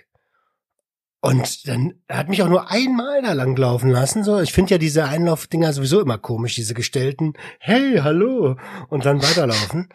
[1.20, 4.24] Und dann er hat mich auch nur einmal da lang laufen lassen.
[4.24, 9.22] So, ich finde ja diese Einlaufdinger sowieso immer komisch, diese gestellten, hey, hallo, und dann
[9.22, 9.88] weiterlaufen.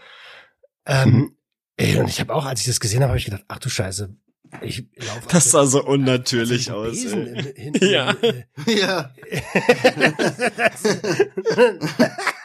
[0.87, 1.37] Ähm,
[1.77, 3.69] ey, und ich habe auch, als ich das gesehen habe, habe ich gedacht, ach du
[3.69, 4.15] Scheiße,
[4.61, 5.27] ich laufe.
[5.29, 7.05] Das sah so also unnatürlich mit aus.
[7.05, 7.73] Ey.
[7.79, 8.09] Ja.
[8.23, 9.13] äh, Ja.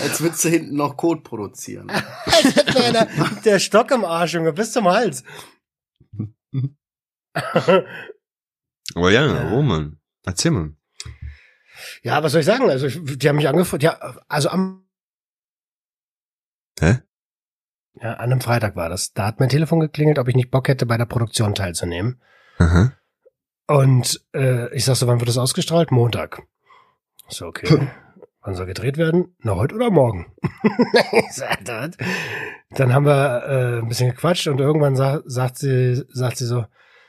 [0.00, 1.88] Als würdest du hinten noch Code produzieren.
[2.74, 3.08] der,
[3.44, 5.24] der Stock im Arsch, Junge, bis zum Hals.
[8.94, 9.48] Aber ja, Ja.
[9.48, 10.76] Roman, erzähl mal.
[12.02, 12.68] Ja, was soll ich sagen?
[12.68, 13.82] Also, die haben mich angefragt.
[13.82, 13.98] Ja,
[14.28, 14.86] also am.
[16.78, 16.98] Hä?
[17.94, 19.12] Ja, an einem Freitag war das.
[19.12, 22.20] Da hat mein Telefon geklingelt, ob ich nicht Bock hätte, bei der Produktion teilzunehmen.
[22.58, 22.92] Aha.
[23.66, 25.90] Und äh, ich sag so, wann wird das ausgestrahlt?
[25.90, 26.42] Montag.
[27.28, 27.88] So, okay.
[28.42, 29.34] wann soll gedreht werden?
[29.40, 30.32] Na, heute oder morgen?
[32.70, 36.64] Dann haben wir äh, ein bisschen gequatscht und irgendwann sa sagt sie, sagt sie so,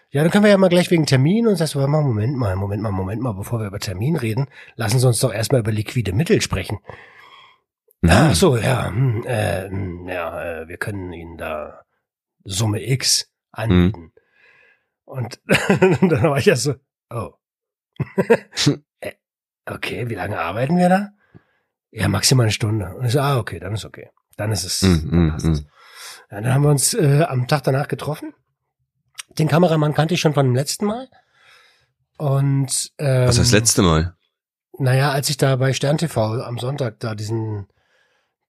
[0.09, 2.55] ja, dann können wir ja mal gleich wegen Termin und sagst du, mal, Moment mal,
[2.55, 5.71] Moment mal, Moment mal, bevor wir über Termin reden, lassen Sie uns doch erstmal über
[5.71, 6.77] liquide Mittel sprechen.
[8.05, 11.83] Ah, Ach so, ja, hm, äh, hm, ja, äh, wir können Ihnen da
[12.43, 14.11] Summe X anbieten.
[15.03, 16.75] Und dann war ich ja so,
[17.09, 17.31] oh.
[19.00, 19.13] Äh,
[19.65, 21.09] okay, wie lange arbeiten wir da?
[21.94, 22.94] Ja, maximal eine Stunde.
[22.96, 24.10] Und ich so, ah, okay, dann ist okay.
[24.36, 24.82] Dann ist es.
[24.82, 25.60] Mm, dann mm, passt es.
[26.32, 28.34] Ja, dann haben wir uns äh, am Tag danach getroffen.
[29.38, 31.08] Den Kameramann kannte ich schon von dem letzten Mal.
[32.18, 34.16] Und ähm, Was heißt letzte Mal?
[34.79, 37.68] naja, als ich da bei Stern TV am Sonntag da diesen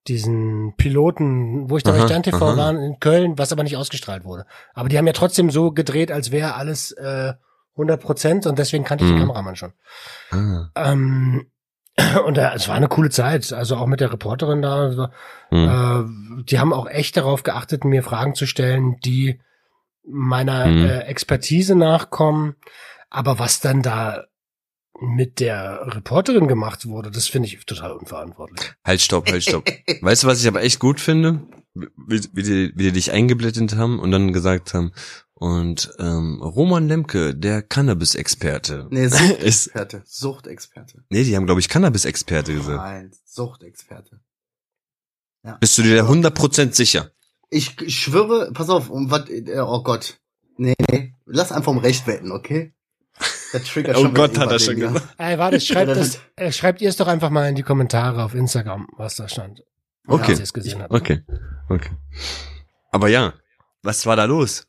[0.06, 2.56] diesen Piloten, wo ich da bei Aha, Stern TV aha.
[2.58, 4.44] war in Köln, was aber nicht ausgestrahlt wurde.
[4.74, 7.32] Aber die haben ja trotzdem so gedreht, als wäre alles äh,
[7.72, 9.14] 100 Prozent und deswegen kannte ich Mhm.
[9.16, 9.72] den Kameramann schon.
[10.30, 10.68] Ah.
[10.76, 11.46] Ähm,
[12.26, 14.74] und äh, es war eine coole Zeit, also auch mit der Reporterin da.
[14.76, 15.08] Also,
[15.50, 16.38] Hm.
[16.40, 19.40] äh, die haben auch echt darauf geachtet, mir Fragen zu stellen, die
[20.06, 20.84] meiner Mhm.
[20.84, 22.56] äh, Expertise nachkommen.
[23.10, 24.24] Aber was dann da
[25.00, 28.72] mit der Reporterin gemacht wurde, das finde ich total unverantwortlich.
[28.84, 29.64] Halt, stopp, halt, stopp.
[30.02, 31.40] weißt du, was ich aber echt gut finde?
[31.74, 34.92] Wie, wie, die, wie die dich eingeblendet haben und dann gesagt haben,
[35.34, 38.86] und ähm, Roman Lemke, der Cannabis-Experte.
[38.90, 40.02] Nee, Suchtexperte.
[40.06, 41.04] Suchtexperte.
[41.10, 42.78] nee, die haben, glaube ich, Cannabis-Experte gesagt.
[42.78, 44.20] Nein, Suchtexperte.
[45.60, 47.10] Bist du dir da 100% sicher?
[47.50, 50.18] Ich, schwöre, pass auf, um was, äh, oh Gott.
[50.56, 52.72] Nee, nee, lass einfach um Recht wetten, okay?
[53.52, 55.08] Der triggert Oh schon Gott, wieder hat er schon gesagt.
[55.18, 58.24] Ey, warte, schreibt, Ja, das, äh, schreibt ihr es doch einfach mal in die Kommentare
[58.24, 59.62] auf Instagram, was da stand.
[60.06, 60.30] Okay.
[60.30, 60.92] Als ihr es gesehen habt.
[60.92, 61.22] Okay,
[61.68, 61.90] okay.
[62.90, 63.34] Aber ja,
[63.82, 64.66] was war da los?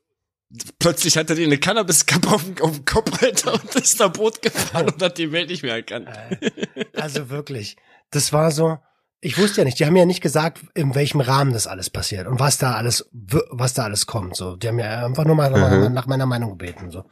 [0.80, 4.41] Plötzlich hatte die eine Cannabis-Kappe auf, dem- auf dem Kopf, Alter, und ist da Boot
[4.41, 6.08] gefahren und hat die Welt nicht mehr erkannt.
[6.08, 7.78] Äh, Also wirklich,
[8.12, 8.78] das war so,
[9.22, 12.28] ich wusste ja nicht, die haben ja nicht gesagt, in welchem Rahmen das alles passiert
[12.28, 14.56] und was da alles, was da alles kommt, so.
[14.56, 15.50] Die haben ja einfach nur mal
[15.88, 15.94] Mhm.
[15.94, 17.06] nach meiner Meinung gebeten, so.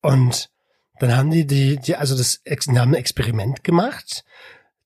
[0.00, 0.50] Und
[1.00, 4.24] dann haben die, die, die also das, die haben ein Experiment gemacht.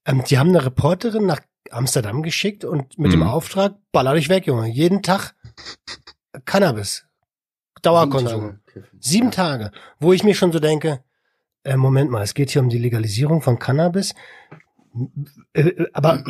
[0.05, 3.27] Ähm, die haben eine Reporterin nach Amsterdam geschickt und mit dem Mhm.
[3.27, 4.67] Auftrag, baller dich weg, Junge.
[4.67, 5.35] Jeden Tag
[6.45, 7.03] Cannabis.
[7.81, 8.59] Dauerkonsum.
[8.99, 11.01] Sieben Tage, wo ich mir schon so denke,
[11.63, 14.13] äh, Moment mal, es geht hier um die Legalisierung von Cannabis.
[15.53, 16.23] Äh, äh, aber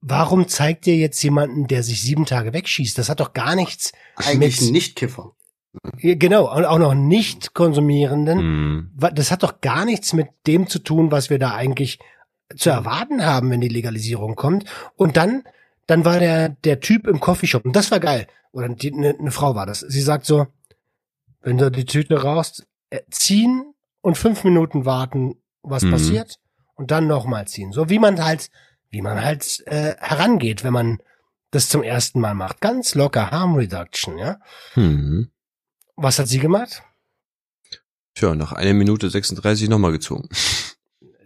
[0.00, 2.96] warum zeigt ihr jetzt jemanden, der sich sieben Tage wegschießt?
[2.98, 3.92] Das hat doch gar nichts.
[4.16, 5.32] Eigentlich mit- ein Nichtkiffer.
[5.98, 8.90] Äh, Genau, und auch noch nicht konsumierenden.
[8.94, 11.98] Wa- Das hat doch gar nichts mit dem zu tun, was wir da eigentlich
[12.56, 14.64] zu erwarten haben, wenn die Legalisierung kommt.
[14.96, 15.44] Und dann,
[15.86, 18.26] dann war der, der Typ im Coffeeshop, und das war geil.
[18.52, 19.80] Oder die, eine, eine Frau war das.
[19.80, 20.46] Sie sagt so,
[21.42, 25.90] wenn du die Tüte rauchst, äh, ziehen und fünf Minuten warten, was Mhm.
[25.90, 26.36] passiert,
[26.74, 27.72] und dann nochmal ziehen.
[27.72, 28.48] So wie man halt,
[28.90, 30.98] wie man halt äh, herangeht, wenn man
[31.50, 32.60] das zum ersten Mal macht.
[32.60, 34.38] Ganz locker, Harm Reduction, ja.
[34.74, 35.30] Hm.
[35.96, 36.82] Was hat sie gemacht?
[38.14, 40.28] Tja, nach einer Minute 36 nochmal gezogen.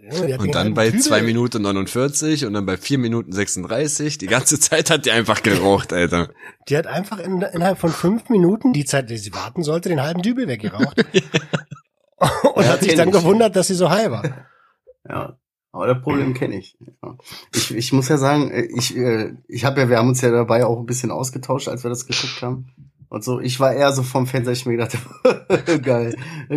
[0.08, 4.18] Ja, Und dann bei Kübel- zwei Minuten 49 und dann bei vier Minuten 36.
[4.18, 6.30] Die ganze Zeit hat die einfach geraucht, Alter.
[6.68, 10.00] Die hat einfach in, innerhalb von fünf Minuten, die Zeit, die sie warten sollte, den
[10.02, 10.98] halben Dübel weggeraucht.
[12.54, 13.14] und Ja, hat sich dann ich.
[13.14, 14.22] gewundert, dass sie so high war.
[15.08, 15.38] Ja.
[15.72, 16.78] Aber das Problem kenne ich.
[17.02, 17.16] Ja.
[17.54, 17.74] ich.
[17.74, 20.64] Ich muss ja sagen, äh, ich, äh, ich habe ja, wir haben uns ja dabei
[20.64, 22.68] auch ein bisschen ausgetauscht, als wir das geguckt haben.
[23.16, 24.96] Und so, ich war eher so vom Fernseher, ich mir gedacht,
[25.82, 26.14] geil,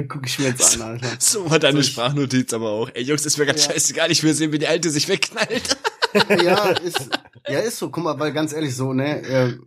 [0.10, 1.08] guck ich mir jetzt an, Alter.
[1.18, 2.90] So war deine So, Sprachnotiz aber auch.
[2.94, 3.72] Ey Jungs, ist mir ganz Ja.
[3.72, 5.78] scheißegal, ich will sehen, wie die Alte sich wegknallt.
[6.44, 7.10] ja, ist,
[7.48, 7.90] ja, ist so.
[7.90, 9.58] Guck mal, weil ganz ehrlich so, ne, äh,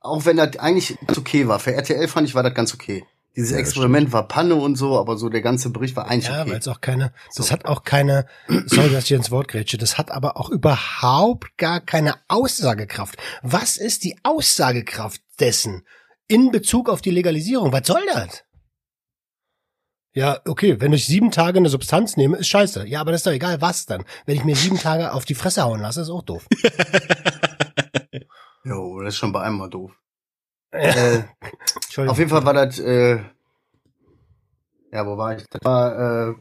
[0.00, 1.58] auch wenn das eigentlich ganz okay war.
[1.58, 3.04] Für RTL fand ich, war das ganz okay.
[3.36, 6.28] Dieses Ja, das Experiment war Panne und so, aber so der ganze Bericht war eigentlich
[6.28, 6.56] Ja, weil okay.
[6.58, 7.52] es auch keine, das So.
[7.52, 8.26] hat auch keine,
[8.66, 13.16] sorry, dass ich ins Wort grätsche, das hat aber auch überhaupt gar keine Aussagekraft.
[13.42, 15.86] Was ist die Aussagekraft dessen
[16.28, 17.72] in Bezug auf die Legalisierung?
[17.72, 18.42] Was soll das?
[20.14, 22.86] Ja, okay, wenn ich sieben Tage eine Substanz nehme, ist scheiße.
[22.86, 24.02] Ja, aber das ist doch egal, was dann.
[24.24, 26.46] Wenn ich mir sieben Tage auf die Fresse hauen lasse, ist auch doof.
[28.64, 29.92] Jo, das ist schon bei einem mal doof.
[30.76, 31.22] Äh,
[32.06, 33.18] auf jeden Fall war das, äh,
[34.92, 35.44] ja, wo war ich?
[35.50, 36.34] Das war äh,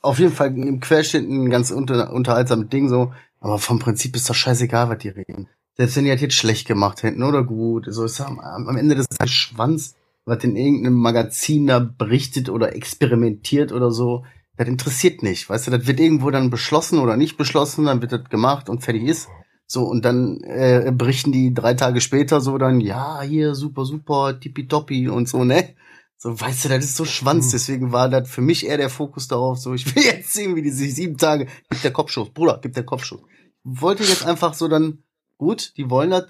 [0.00, 3.12] auf jeden Fall im Querschnitt ein ganz unter, unterhaltsames Ding so.
[3.40, 5.48] Aber vom Prinzip ist doch scheißegal, was die reden.
[5.76, 8.94] Selbst wenn die das jetzt schlecht gemacht hätten oder gut, so ist am, am Ende
[8.94, 14.24] des Tages Schwanz, was in irgendeinem Magazin da berichtet oder experimentiert oder so,
[14.56, 15.48] das interessiert nicht.
[15.48, 18.84] Weißt du, das wird irgendwo dann beschlossen oder nicht beschlossen, dann wird das gemacht und
[18.84, 19.28] fertig ist.
[19.66, 24.38] So, und dann äh, berichten die drei Tage später so dann, ja, hier, super, super,
[24.38, 25.74] tippitoppi und so, ne?
[26.18, 27.50] So, weißt du, das ist so Schwanz, Mhm.
[27.52, 30.62] deswegen war das für mich eher der Fokus darauf, so, ich will jetzt sehen, wie
[30.62, 33.20] die sich sieben Tage, gibt der Kopfschuss, Bruder, gibt der Kopfschuss.
[33.64, 34.98] Wollte jetzt einfach so dann,
[35.38, 36.26] gut, die wollen das,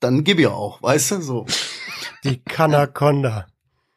[0.00, 1.46] dann gib ihr auch, weißt du, so.
[2.24, 3.46] die Kanaconda.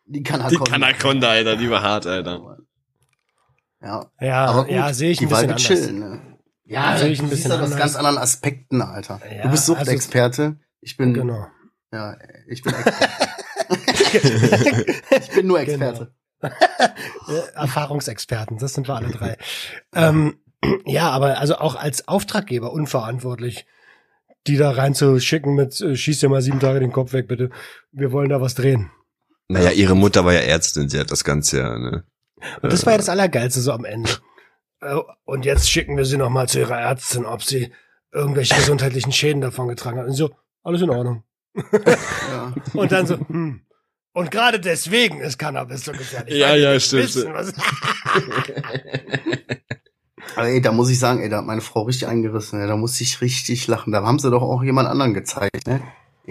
[0.06, 2.58] Die kann Die Kanaconda, Alter, die war hart, Alter.
[3.82, 5.86] Ja, Ja, aber gut, ja, sehe ich ein die war bisschen halt anders.
[5.86, 6.31] chillen, ne?
[6.72, 7.80] Ja, Sehe ich ein du siehst bisschen das aus anders.
[7.80, 9.20] ganz anderen Aspekten, Alter.
[9.30, 11.48] Ja, du bist also- Suchtexperte, ich bin, Genau.
[11.92, 12.16] ja,
[12.48, 13.18] ich bin Experte.
[15.22, 16.14] ich bin nur Experte.
[16.42, 19.38] Äh, Erfahrungsexperten, das sind wir alle drei.
[19.94, 20.40] ähm,
[20.86, 23.68] ja, aber also auch als Auftraggeber unverantwortlich,
[24.48, 27.52] die da reinzuschicken mit äh, schieß dir mal sieben Tage den Kopf weg, bitte.
[27.92, 28.90] Wir wollen da was drehen.
[29.50, 32.06] Naja, ihre Mutter war ja Ärztin, sie hat das Ganze ja, ne?
[32.64, 34.10] Und das war ja das Allergeilste so am Ende.
[34.82, 37.72] Äh, Und jetzt schicken wir sie noch mal zu ihrer Ärztin, ob sie
[38.12, 40.08] irgendwelche gesundheitlichen Schäden davon getragen hat.
[40.08, 40.32] Und so,
[40.64, 41.24] alles in Ordnung.
[41.56, 42.54] Ja.
[42.74, 43.62] Und dann so, hm.
[44.14, 46.34] Und gerade deswegen ist Cannabis so gefährlich.
[46.36, 47.04] Ja, ja, stimmt.
[47.04, 47.54] wissen, was-
[50.36, 52.78] Aber ey, da muss ich sagen, ey, da hat meine Frau richtig eingerissen, ey, da
[52.78, 53.92] muss ich richtig lachen.
[53.92, 55.82] Da haben sie doch auch jemand anderen gezeigt, ne?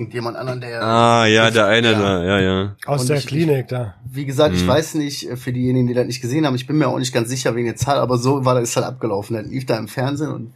[0.00, 1.98] Irgendjemand anderen, der, Ah, ja, der eine Ja.
[2.00, 2.76] da, ja, ja.
[2.86, 3.94] Aus Und der ich- Klinik da.
[4.04, 4.68] wie gesagt, ich Mhm.
[4.68, 7.12] weiß nicht, äh, für diejenigen, die das nicht gesehen haben, ich bin mir auch nicht
[7.12, 9.34] ganz sicher wegen der Zahl, aber so war das halt abgelaufen.
[9.34, 10.54] Der lief da im Fernsehen und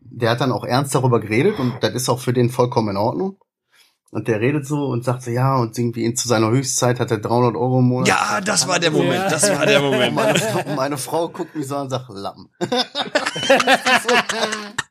[0.00, 2.96] der hat dann auch ernst darüber geredet und das ist auch für den vollkommen in
[2.96, 3.36] Ordnung.
[4.12, 7.10] Und der redet so und sagt so, ja, und irgendwie ihn zu seiner Höchstzeit hat
[7.10, 8.08] er 300 Euro im Monat.
[8.08, 9.28] Ja, das war der Moment, Ja.
[9.28, 10.14] das war der Und Moment.
[10.14, 12.48] meine, Frau- meine Frau guckt mich so an und sagt, Lappen.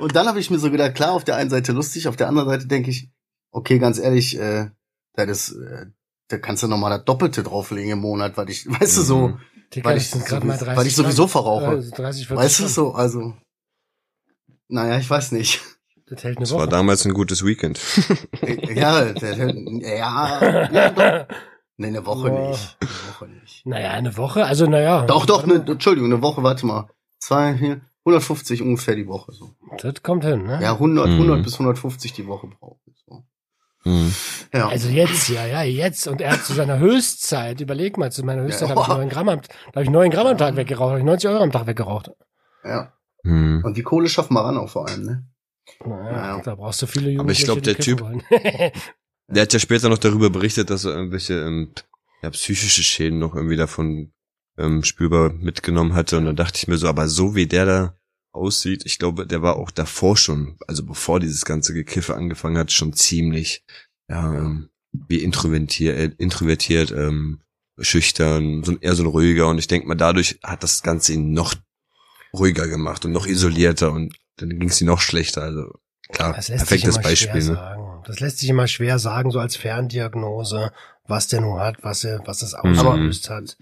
[0.00, 2.28] und dann habe ich mir so gedacht, klar, auf der einen Seite lustig, auf der
[2.28, 3.10] anderen Seite denke ich,
[3.50, 4.70] okay, ganz ehrlich, äh,
[5.14, 5.86] das ist, äh,
[6.28, 9.28] da kannst du noch mal das Doppelte drauflegen im Monat, weil ich, weißt du, so,
[9.28, 9.40] Mhm.
[9.74, 11.78] Dicker, weil das ich, sind gerade mal 30 weil ich sowieso verrauche.
[11.78, 13.34] äh, 30, 40 weißt du, so, also,
[14.68, 15.60] naja, ich weiß nicht.
[16.06, 16.68] Das hält eine Das war Woche.
[16.68, 17.80] damals ein gutes Weekend.
[18.74, 19.54] ja, der, der,
[19.96, 21.26] ja, ja, doch.
[21.78, 22.50] Nee, eine Woche Boah.
[22.50, 22.76] nicht.
[22.80, 23.66] Eine Woche nicht.
[23.66, 25.06] Naja, eine Woche, also naja.
[25.06, 26.90] Doch, doch, ne, Entschuldigung, eine Woche, warte mal.
[27.18, 29.50] Zwei, hier, 150 ungefähr die Woche, so.
[29.80, 30.58] Das kommt hin, ne?
[30.62, 31.12] Ja, 100, Mhm.
[31.18, 32.80] 100 bis 150 die Woche brauchen.
[33.06, 33.24] So.
[33.84, 34.12] Mhm.
[34.52, 34.68] Ja.
[34.68, 36.06] Also jetzt, ja, ja, jetzt.
[36.08, 38.74] Und er hat zu seiner Höchstzeit, überleg mal, zu meiner Höchstzeit Ja.
[38.76, 41.04] habe ich neun Gramm am, da habe ich neun Gramm am Tag weggeraucht, habe ich
[41.04, 42.10] 90 Euro am Tag weggeraucht.
[42.64, 42.92] ja.
[43.24, 43.62] Mhm.
[43.64, 45.26] Und die Kohle schaffen wir an auch vor allem, ne?
[45.86, 46.42] Naja, Ja.
[46.42, 47.20] da brauchst du viele Jugendliche,
[47.52, 48.02] Aber ich glaub, die der Typ-.
[49.28, 51.72] Der hat ja später noch darüber berichtet, dass er irgendwelche ähm,
[52.22, 54.12] ja, psychische Schäden noch irgendwie davon
[54.58, 56.18] ähm, spürbar mitgenommen hatte.
[56.18, 57.96] Und dann dachte ich mir so, aber so wie der da
[58.32, 62.72] aussieht, ich glaube, der war auch davor schon, also bevor dieses ganze Gekiffe angefangen hat,
[62.72, 63.64] schon ziemlich,
[64.08, 67.40] ja, ähm, wie introvertiert, äh, introvertiert, ähm,
[67.78, 69.48] schüchtern, so, eher so ein ruhiger.
[69.48, 71.54] Und ich denke mal, dadurch hat das Ganze ihn noch
[72.34, 75.42] ruhiger gemacht und noch isolierter und dann ging es ihm noch schlechter.
[75.42, 75.74] Also
[76.10, 77.28] klar, Das lässt sich perfektes immer Beispiel.
[77.28, 77.42] schwer Ne?
[77.42, 78.02] sagen.
[78.06, 80.72] Das lässt sich immer schwer sagen, so als Ferndiagnose,
[81.06, 82.78] was der nun hat, was er, was es Mhm.
[82.78, 83.56] ausgelöst hat.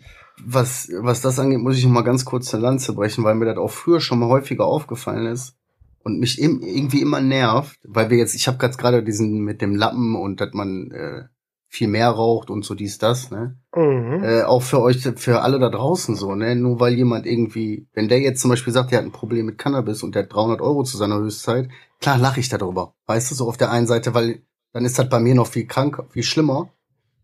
[0.44, 3.46] Was, was das angeht, muss ich noch mal ganz kurz eine Lanze brechen, weil mir
[3.46, 5.56] das auch früher schon mal häufiger aufgefallen ist
[6.02, 9.74] und mich im, irgendwie immer nervt, weil wir jetzt, ich habe gerade diesen mit dem
[9.74, 11.24] Lappen und dass man äh,
[11.68, 13.56] viel mehr raucht und so dies, das, ne?
[13.76, 14.24] Mhm.
[14.24, 16.56] Äh, auch für euch, für alle da draußen so, ne?
[16.56, 19.56] Nur weil jemand irgendwie, wenn der jetzt zum Beispiel sagt, der hat ein Problem mit
[19.56, 21.68] Cannabis und der hat 300 Euro zu seiner Höchstzeit,
[22.00, 22.94] klar lache ich darüber.
[23.06, 25.66] Weißt du, so auf der einen Seite, weil dann ist das bei mir noch viel
[25.66, 26.70] krank, viel schlimmer.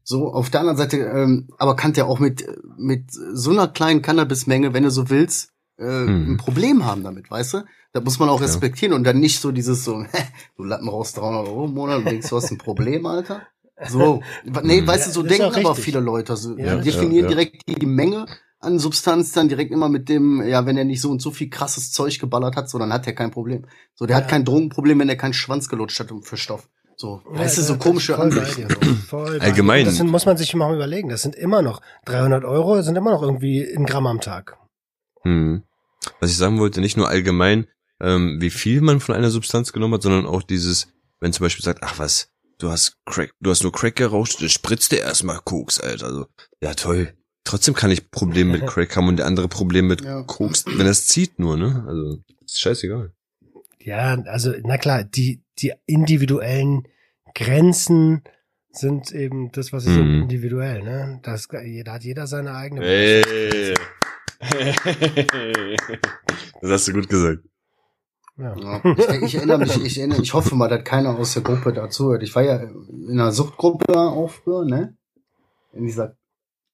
[0.09, 2.47] So, auf der anderen Seite, ähm, aber kann der auch mit,
[2.79, 6.37] mit so einer kleinen Cannabismenge, wenn du so willst, äh, ein Mhm.
[6.37, 7.65] Problem haben damit, weißt du?
[7.93, 8.47] Da muss man auch Ja.
[8.47, 10.05] respektieren und dann nicht so dieses so,
[10.57, 13.49] du Lappen raus 300 Euro im Monat und denkst, du hast ein Problem, Alter.
[13.89, 14.23] So,
[14.63, 14.87] nee, Mhm.
[14.87, 16.37] weißt du, so Ja, denken aber viele Leute.
[16.37, 17.29] So, Ja, definieren ja.
[17.29, 18.27] direkt die, die Menge
[18.61, 21.51] an Substanz dann direkt immer mit dem, ja, wenn er nicht so und so viel
[21.51, 23.67] krasses Zeug geballert hat, so, dann hat er kein Problem.
[23.97, 24.23] So, der Ja.
[24.23, 26.69] hat kein Drogenproblem, wenn er keinen Schwanz gelutscht hat für Stoff.
[26.99, 28.69] So, Ja, weißt du, das- so das komische Ansichten.
[29.41, 29.85] Allgemein.
[29.85, 31.09] Das sind, muss man sich mal überlegen.
[31.11, 34.57] Das sind immer noch 300 Euro, sind immer noch irgendwie ein Gramm am Tag.
[35.23, 35.63] Hm.
[36.21, 37.67] Was ich sagen wollte, nicht nur allgemein,
[38.01, 40.89] ähm, wie viel man von einer Substanz genommen hat, sondern auch dieses,
[41.21, 42.29] wenn zum Beispiel sagt, ach was,
[42.59, 46.07] du hast Crack, du hast nur Crack geraucht, dann spritzt dir erstmal Koks, Alter.
[46.07, 46.27] Also,
[46.63, 47.13] ja toll.
[47.45, 50.23] Trotzdem kann ich Probleme mit Crack haben und der andere Probleme mit Ja.
[50.23, 51.85] Koks, wenn es zieht nur, ne?
[51.87, 53.13] Also, ist scheißegal.
[53.81, 56.87] Ja, also, na klar, die, die individuellen
[57.35, 58.23] Grenzen
[58.71, 60.23] sind eben das, was ist Mhm.
[60.23, 61.21] individuell, ne?
[61.23, 62.85] Das, da hat jeder seine eigene.
[62.85, 63.75] Ey.
[66.61, 67.43] das hast du gut gesagt.
[68.39, 68.55] Ja.
[68.57, 68.83] Ja.
[68.99, 72.11] Ich, ich erinnere mich, ich erinnere, ich hoffe mal, dass keiner aus der Gruppe dazu
[72.11, 72.23] hört.
[72.23, 74.95] Ich war ja in einer Suchtgruppe auch früher, ne?
[75.73, 76.17] In dieser,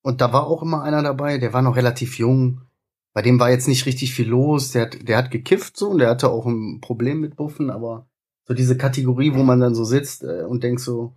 [0.03, 2.63] und da war auch immer einer dabei, der war noch relativ jung.
[3.15, 4.73] Bei dem war jetzt nicht richtig viel los.
[4.73, 8.07] Der hat, der hat gekifft so und der hatte auch ein Problem mit Buffen, aber
[8.45, 11.15] so diese Kategorie, wo man dann so sitzt äh, und denkt so,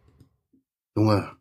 [0.96, 1.32] Junge,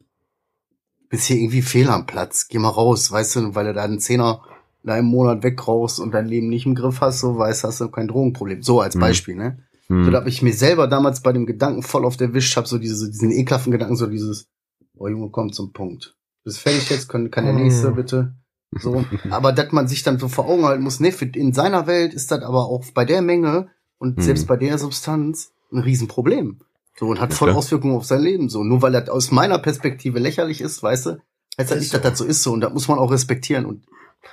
[1.09, 4.01] bist hier irgendwie fehl am Platz, geh mal raus, weißt du, weil du da einen
[4.01, 4.42] Zehner
[4.83, 7.88] in einem Monat wegrauchst und dein Leben nicht im Griff hast, so weißt hast du
[7.88, 8.62] kein Drogenproblem.
[8.62, 9.01] So als Mhm.
[9.01, 9.59] Beispiel, ne?
[9.88, 10.12] So, Hm.
[10.12, 12.97] da habe ich mir selber damals bei dem Gedanken voll auf erwischt, habe so diese,
[12.97, 14.49] so diesen ekelhaften Gedanken, so dieses,
[14.97, 16.16] oh Junge, komm zum Punkt.
[16.42, 17.61] Bist fertig jetzt, kann, kann der Mhm.
[17.61, 18.35] nächste bitte.
[18.79, 19.05] So.
[19.31, 22.31] Aber dass man sich dann so vor Augen halten muss, ne, in seiner Welt ist
[22.31, 23.68] das aber auch bei der Menge
[23.99, 24.23] und Mhm.
[24.23, 26.60] selbst bei der Substanz ein Riesenproblem.
[26.98, 27.58] So, und hat Ja, voll klar.
[27.58, 28.48] Auswirkungen auf sein Leben.
[28.48, 31.10] So, nur weil das aus meiner Perspektive lächerlich ist, weißt du,
[31.58, 31.98] heißt das Ist nicht, so.
[31.98, 32.52] dass das so ist so.
[32.52, 33.66] Und das muss man auch respektieren.
[33.66, 33.84] Und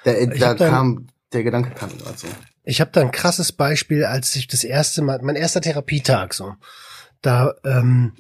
[0.04, 2.28] da, Ich da kam, der Gedanke kam gerade so.
[2.64, 6.54] Ich habe da ein krasses Beispiel, als ich das erste Mal, mein erster Therapietag so,
[7.24, 8.14] da, ähm,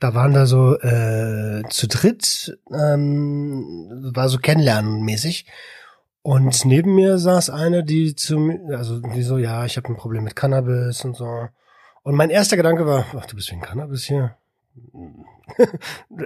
[0.00, 5.46] da waren da so äh, zu dritt, ähm, war so kennenlernenmäßig.
[6.22, 9.96] Und neben mir saß eine, die zu mir, also die so, ja, ich habe ein
[9.96, 11.48] Problem mit Cannabis und so.
[12.08, 14.34] Und mein erster Gedanke war, ach, du bist wegen Cannabis hier?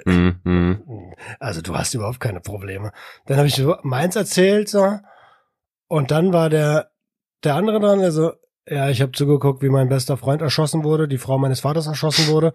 [0.04, 1.14] Hm, hm.
[1.40, 2.92] Also du hast überhaupt keine Probleme.
[3.26, 5.00] Dann habe ich so meins erzählt so
[5.88, 6.92] und dann war der
[7.42, 8.32] der andere dran, der so,
[8.64, 12.28] ja, ich habe zugeguckt, wie mein bester Freund erschossen wurde, die Frau meines Vaters erschossen
[12.28, 12.52] wurde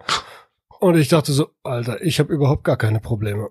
[0.80, 3.50] und ich dachte so, Alter, ich habe überhaupt gar keine Probleme.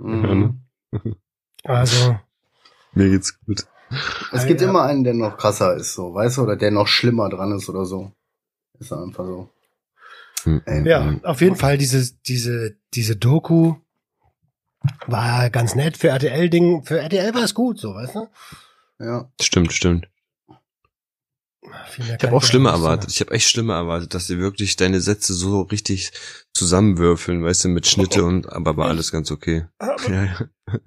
[0.00, 0.62] Mhm.
[1.62, 2.16] Also
[2.92, 3.66] Mir geht's gut.
[4.32, 4.68] Es gibt ja.
[4.68, 7.68] immer einen, der noch krasser ist, so, weißt du, oder der noch schlimmer dran ist
[7.68, 8.10] oder so.
[8.78, 9.50] Ist einfach so.
[10.42, 11.24] Hm, ja, hm.
[11.24, 13.76] auf jeden Fall diese diese diese Doku
[15.06, 18.28] war ganz nett für RTL Ding, für RTL war es gut, so, weißt du?
[18.98, 19.30] Ja.
[19.40, 20.08] Stimmt, stimmt.
[21.98, 23.10] Ich habe auch schlimmer erwartet.
[23.10, 26.12] Ich habe echt schlimmer erwartet, dass sie wirklich deine Sätze so richtig
[26.54, 29.66] zusammenwürfeln, weißt du, mit Schnitte und aber war alles ganz okay.
[30.08, 30.38] Ja, ja.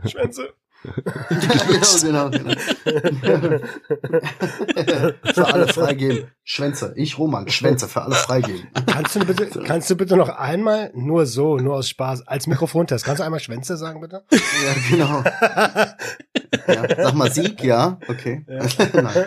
[0.05, 0.53] Schwänze.
[2.01, 2.29] genau, genau,
[3.25, 3.59] genau.
[5.33, 6.31] für alle freigeben.
[6.43, 6.93] Schwänze.
[6.95, 8.67] Ich, Roman, Schwänze für alle freigeben.
[8.85, 13.03] Kannst du bitte, kannst du bitte noch einmal, nur so, nur aus Spaß, als Mikrofontest,
[13.03, 14.23] kannst du einmal Schwänze sagen, bitte?
[14.31, 14.39] Ja,
[14.89, 15.23] genau.
[16.67, 17.03] Ja.
[17.03, 17.99] Sag mal Sieg, ja.
[18.07, 18.43] Okay.
[18.47, 19.25] Nein.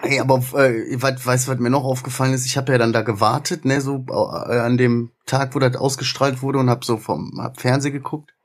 [0.00, 2.46] Hey, aber äh, was, weißt du, was mir noch aufgefallen ist?
[2.46, 6.42] Ich habe ja dann da gewartet, ne, so äh, an dem Tag, wo das ausgestrahlt
[6.42, 8.35] wurde und hab so vom hab Fernseh geguckt.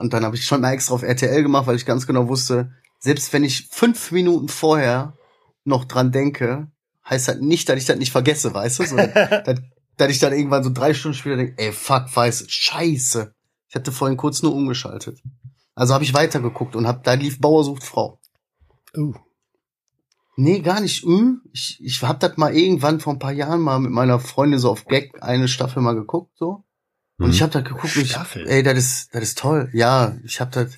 [0.00, 2.72] Und dann habe ich schon mal extra auf RTL gemacht, weil ich ganz genau wusste,
[2.98, 5.16] selbst wenn ich fünf Minuten vorher
[5.64, 6.68] noch dran denke,
[7.08, 8.84] heißt das nicht, dass ich das nicht vergesse, weißt du?
[8.86, 8.96] So,
[9.44, 9.60] dass,
[9.96, 13.34] dass ich dann irgendwann so drei Stunden später denke, ey, fuck, weiß, scheiße.
[13.68, 15.22] Ich hatte vorhin kurz nur umgeschaltet.
[15.74, 18.18] Also habe ich weitergeguckt und hab, da lief Bauer sucht Frau.
[18.96, 19.14] Uh,
[20.36, 21.04] Nee, gar nicht.
[21.04, 21.42] Hm?
[21.52, 24.70] Ich, ich hab das mal irgendwann vor ein paar Jahren mal mit meiner Freundin so
[24.70, 26.64] auf Gag eine Staffel mal geguckt, so.
[27.20, 27.32] Und Mhm.
[27.32, 29.68] ich hab da geguckt, ich, ey, das ist, das ist toll.
[29.74, 30.74] Ja, ich hab das,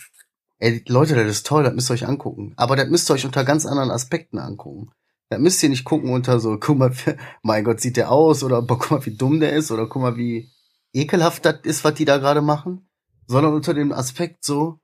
[0.59, 2.52] ey, Leute, das ist toll, das müsst ihr euch angucken.
[2.57, 4.90] Aber das müsst ihr euch unter ganz anderen Aspekten angucken.
[5.31, 6.92] Da müsst ihr nicht gucken unter so, guck mal,
[7.42, 10.16] mein Gott, sieht der aus, oder guck mal, wie dumm der ist, oder guck mal,
[10.16, 10.50] wie
[10.92, 12.88] ekelhaft das ist, was die da gerade machen,
[13.28, 14.81] sondern unter dem Aspekt so,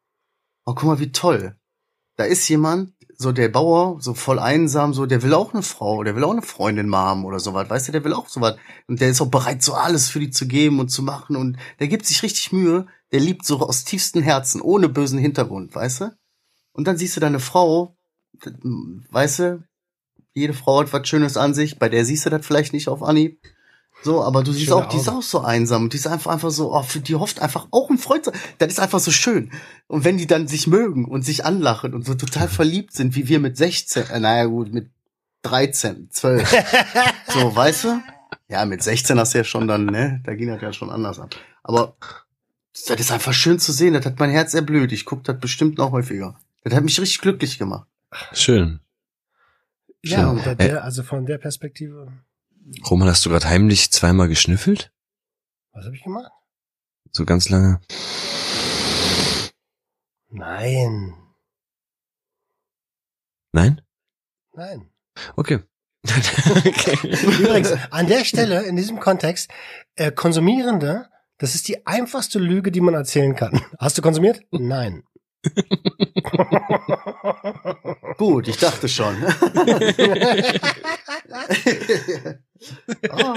[0.64, 1.56] oh, guck mal, wie toll.
[2.16, 6.04] Da ist jemand, so der Bauer, so voll einsam, so, der will auch eine Frau,
[6.04, 8.56] der will auch eine Freundin mal haben oder sowas, weißt du, der will auch sowas.
[8.86, 11.58] Und der ist auch bereit, so alles für die zu geben und zu machen und
[11.80, 16.00] der gibt sich richtig Mühe, der liebt so aus tiefstem Herzen, ohne bösen Hintergrund, weißt
[16.02, 16.16] du?
[16.72, 17.96] Und dann siehst du deine Frau,
[19.10, 19.64] weißt du,
[20.32, 23.02] jede Frau hat was Schönes an sich, bei der siehst du das vielleicht nicht auf
[23.02, 23.40] Anhieb.
[24.02, 25.84] So, aber du siehst Schöne auch, die ist auch so einsam.
[25.84, 28.24] Und die ist einfach, einfach so, oh, die hofft einfach auch ein Freund.
[28.24, 29.50] zu- Das ist einfach so schön.
[29.88, 33.28] Und wenn die dann sich mögen und sich anlachen und so total verliebt sind, wie
[33.28, 34.90] wir mit 16, äh, naja gut, mit
[35.42, 36.48] 13, 12.
[37.28, 38.00] so, weißt du?
[38.48, 40.20] Ja, mit 16 hast du ja schon dann, ne?
[40.24, 41.34] Da ging das ja schon anders ab.
[41.62, 41.94] Aber
[42.86, 43.94] das ist einfach schön zu sehen.
[43.94, 44.92] Das hat mein Herz erblüht.
[44.92, 46.38] Ich guck das bestimmt noch häufiger.
[46.64, 47.86] Das hat mich richtig glücklich gemacht.
[48.32, 48.80] Schön.
[50.02, 50.56] Ja, Schön.
[50.58, 52.12] der, also von der Perspektive.
[52.90, 54.92] Roman, hast du gerade heimlich zweimal geschnüffelt?
[55.72, 56.30] Was habe ich gemacht?
[57.12, 57.80] So ganz lange?
[60.30, 61.14] Nein.
[63.52, 63.80] Nein?
[64.52, 64.90] Nein.
[65.36, 65.60] Okay.
[66.04, 67.08] okay.
[67.42, 69.50] Übrigens, an der Stelle, in diesem Kontext,
[69.96, 73.62] äh, Konsumierende, das ist die einfachste Lüge, die man erzählen kann.
[73.78, 74.42] Hast du konsumiert?
[74.50, 75.04] Nein.
[78.18, 79.16] Gut, ich dachte schon.
[83.10, 83.34] Oh,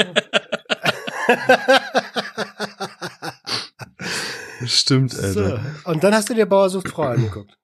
[4.65, 5.59] Stimmt, so.
[5.85, 7.57] Und dann hast du dir Bauer sucht Frau angeguckt.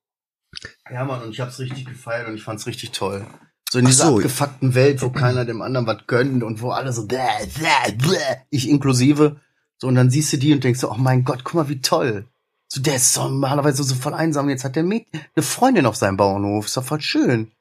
[0.91, 3.25] Ja, Mann, und ich hab's richtig gefeiert und ich fand's richtig toll.
[3.69, 4.15] So in dieser so.
[4.15, 8.37] abgefuckten Welt, wo keiner dem anderen was gönnt und wo alle so bläh, bläh, bläh,
[8.49, 9.41] ich inklusive.
[9.77, 11.81] So, und dann siehst du die und denkst so, oh mein Gott, guck mal, wie
[11.81, 12.25] toll.
[12.69, 14.49] So, der ist so normalerweise so voll einsam.
[14.49, 16.65] Jetzt hat der Mäd eine Freundin auf seinem Bauernhof.
[16.65, 17.51] Ist doch voll schön.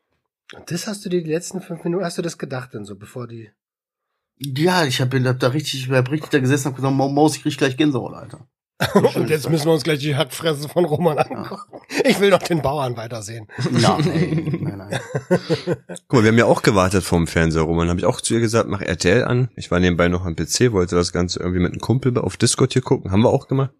[0.54, 2.94] Und das hast du dir die letzten fünf Minuten, hast du das gedacht denn so,
[2.94, 3.50] bevor die...
[4.38, 7.36] Ja, ich hab, hab da richtig, ich hab richtig da gesessen und gesagt, Mo- Maus,
[7.36, 8.46] ich krieg gleich Gänsehaut, Alter.
[9.14, 11.80] Und jetzt müssen wir uns gleich die Hackfresse von Roman angucken.
[12.04, 13.46] Ich will doch den Bauern weitersehen.
[13.70, 15.00] Nein, ey, nein, nein.
[16.08, 17.88] Guck mal, wir haben ja auch gewartet vorm Fernseher, Roman.
[17.88, 19.48] Habe ich auch zu ihr gesagt, mach RTL an.
[19.56, 22.74] Ich war nebenbei noch am PC, wollte das Ganze irgendwie mit einem Kumpel auf Discord
[22.74, 23.10] hier gucken.
[23.12, 23.70] Haben wir auch gemacht.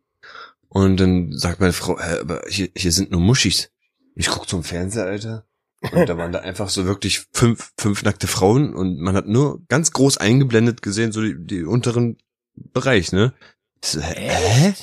[0.71, 3.71] Und dann sagt meine Frau, äh, aber hier, hier sind nur Muschis.
[4.15, 5.46] Ich guck zum Fernseher, Alter.
[5.93, 9.61] Und da waren da einfach so wirklich fünf, fünf nackte Frauen und man hat nur
[9.69, 12.17] ganz groß eingeblendet gesehen, so die, die unteren
[12.55, 13.35] Bereich, ne?
[13.83, 14.75] Ich so, hä?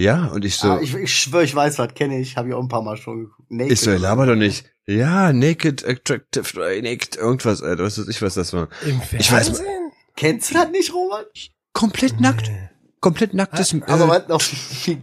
[0.00, 2.54] Ja, und ich so, ah, ich, ich schwöre, ich weiß was, kenne ich, habe ich
[2.54, 3.50] auch ein paar Mal schon geguckt.
[3.50, 4.64] Naked ich so, laber doch nicht.
[4.86, 8.68] Ja, naked, attractive, naked, irgendwas, Alter, was weiß ich, was das war.
[8.86, 9.66] Im Ich weiß- Fernsehen?
[10.16, 11.24] Kennst du das nicht, Roman?
[11.72, 12.50] Komplett nackt.
[13.00, 13.72] Komplett nacktes.
[13.74, 15.02] Äh, Aber äh, was noch viel,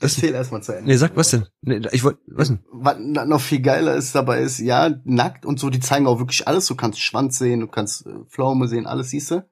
[0.00, 0.88] erzähl erstmal zu Ende.
[0.90, 1.46] Nee, sag was denn?
[1.62, 2.60] Nee, ich wollte, was denn?
[2.72, 6.46] Was noch viel geiler ist dabei ist, ja, nackt und so, die zeigen auch wirklich
[6.46, 6.66] alles.
[6.66, 9.44] Du kannst Schwanz sehen, du kannst äh, Pflaume sehen, alles siehst du.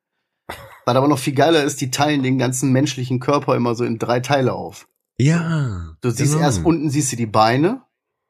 [0.86, 3.98] Was aber noch viel geiler ist, die teilen den ganzen menschlichen Körper immer so in
[3.98, 4.86] drei Teile auf.
[5.18, 5.96] Ja.
[6.02, 6.44] Du siehst genau.
[6.44, 7.82] erst unten siehst du die Beine,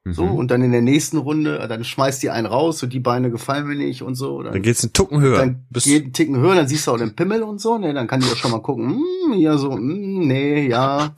[0.06, 0.34] so, Mhm.
[0.34, 3.66] und dann in der nächsten Runde, dann schmeißt die einen raus, so die Beine gefallen
[3.66, 4.42] mir nicht und so.
[4.42, 5.38] Dann geht's einen Tucken höher.
[5.38, 7.94] dann Bis, geht einen Ticken höher, dann siehst du auch den Pimmel und so, ne,
[7.94, 11.14] dann kann die auch schon mal gucken, hm, hier so, hm, nee, ja,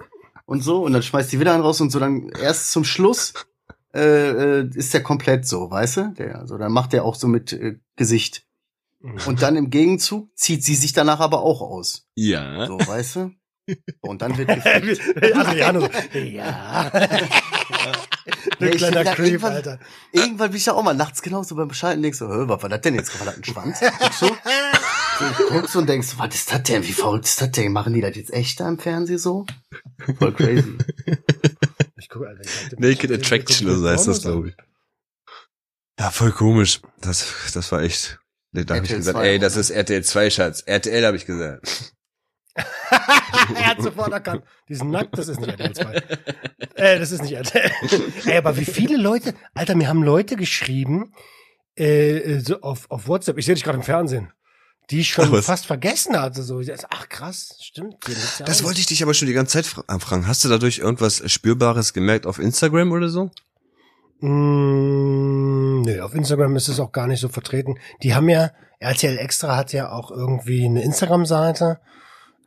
[0.46, 3.34] und so, und dann schmeißt die wieder einen raus und so, dann erst zum Schluss
[3.94, 6.14] äh, äh, ist der komplett so, weißt du?
[6.18, 8.44] Der, also dann macht der auch so mit äh, Gesicht.
[9.26, 12.08] Und dann im Gegenzug zieht sie sich danach aber auch aus.
[12.16, 12.66] ja.
[12.66, 13.30] So, weißt du?
[14.00, 15.36] Und dann wird gefickt.
[15.36, 16.90] Adriano so, ja.
[17.68, 17.92] Ja,
[18.58, 19.78] Du ich kleiner Creep, irgendwann- Alter.
[20.12, 22.68] Irgendwann bin ich ja auch mal nachts genauso beim Schalten denkst so, hör, was war
[22.70, 23.18] das denn jetzt?
[23.20, 23.80] War das ein Schwanz?
[24.00, 24.26] Guckst du?
[25.18, 26.82] Du guckst und denkst, was ist das denn?
[26.84, 27.72] Wie verrückt ist das denn?
[27.72, 29.46] Machen die das jetzt echt da im Fernsehen so?
[30.18, 30.76] Voll crazy.
[31.96, 34.56] Ich guck, Alter, ich hab- Naked Attraction, so heißt das, glaube ich.
[35.98, 36.80] Ja, voll komisch.
[37.00, 38.18] Das, das war echt.
[38.52, 40.60] Nee, Da habe ich gesagt, 2, ey, das ist RTL 2, Schatz.
[40.66, 41.92] RTL habe ich gesagt.
[42.54, 44.44] er hat sofort erkannt.
[44.68, 45.94] Diesen Nackt, das ist nicht RTL 2.
[46.74, 47.70] äh, das ist nicht RTL.
[48.26, 51.12] Ey, aber wie viele Leute, Alter, mir haben Leute geschrieben,
[51.74, 54.32] äh, so auf, auf WhatsApp, ich sehe dich gerade im Fernsehen,
[54.90, 56.42] die ich schon Ach, fast vergessen hatte.
[56.42, 57.96] So, ach krass, stimmt.
[58.38, 60.26] ja Das wollte ich dich aber schon die ganze Zeit fra- fragen.
[60.26, 63.30] Hast du dadurch irgendwas Spürbares gemerkt auf Instagram oder so?
[64.20, 67.78] Mm, nee, auf Instagram ist es auch gar nicht so vertreten.
[68.02, 71.80] Die haben ja, RTL Extra hat ja auch irgendwie eine Instagram-Seite.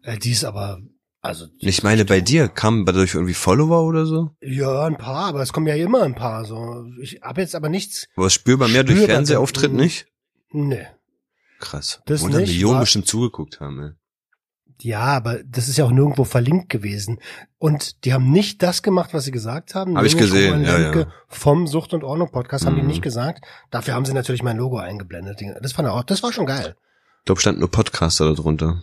[0.03, 0.79] Äh, die ist aber,
[1.21, 1.47] also.
[1.59, 4.31] Ich meine, bei dir kamen dadurch irgendwie Follower oder so?
[4.41, 6.45] Ja, ein paar, aber es kommen ja immer ein paar.
[6.45, 8.07] So, ich habe jetzt aber nichts.
[8.15, 9.75] Aber spürbar mehr durch Spürbar, Fernsehauftritt mm.
[9.75, 10.07] nicht?
[10.51, 10.87] Nee.
[11.59, 12.01] Krass.
[12.05, 13.89] Das Wo da nicht, Millionen war- bestimmt zugeguckt haben, ey.
[14.81, 17.19] Ja, aber das ist ja auch nirgendwo verlinkt gewesen.
[17.57, 19.97] Und die haben nicht das gemacht, was sie gesagt haben.
[19.97, 21.07] Hab ich gesehen, ja, ja.
[21.27, 22.87] Vom Sucht und Ordnung Podcast haben die Mhm.
[22.87, 23.43] nicht gesagt.
[23.71, 25.41] Dafür haben sie natürlich mein Logo eingeblendet.
[25.61, 26.75] Das fand er auch, das war schon geil.
[27.19, 28.81] Ich glaube, stand nur Podcaster darunter.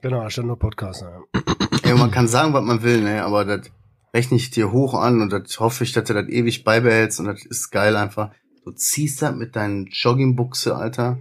[0.00, 1.02] Genau, da stand nur Podcast.
[1.02, 1.20] Ja.
[1.82, 3.70] Ey, man kann sagen, was man will, ne, aber das
[4.14, 7.26] rechne ich dir hoch an und das hoffe ich, dass du das ewig beibehältst und
[7.26, 8.30] das ist geil einfach.
[8.64, 11.18] Du ziehst das mit deinen Joggingbuchse, Alter,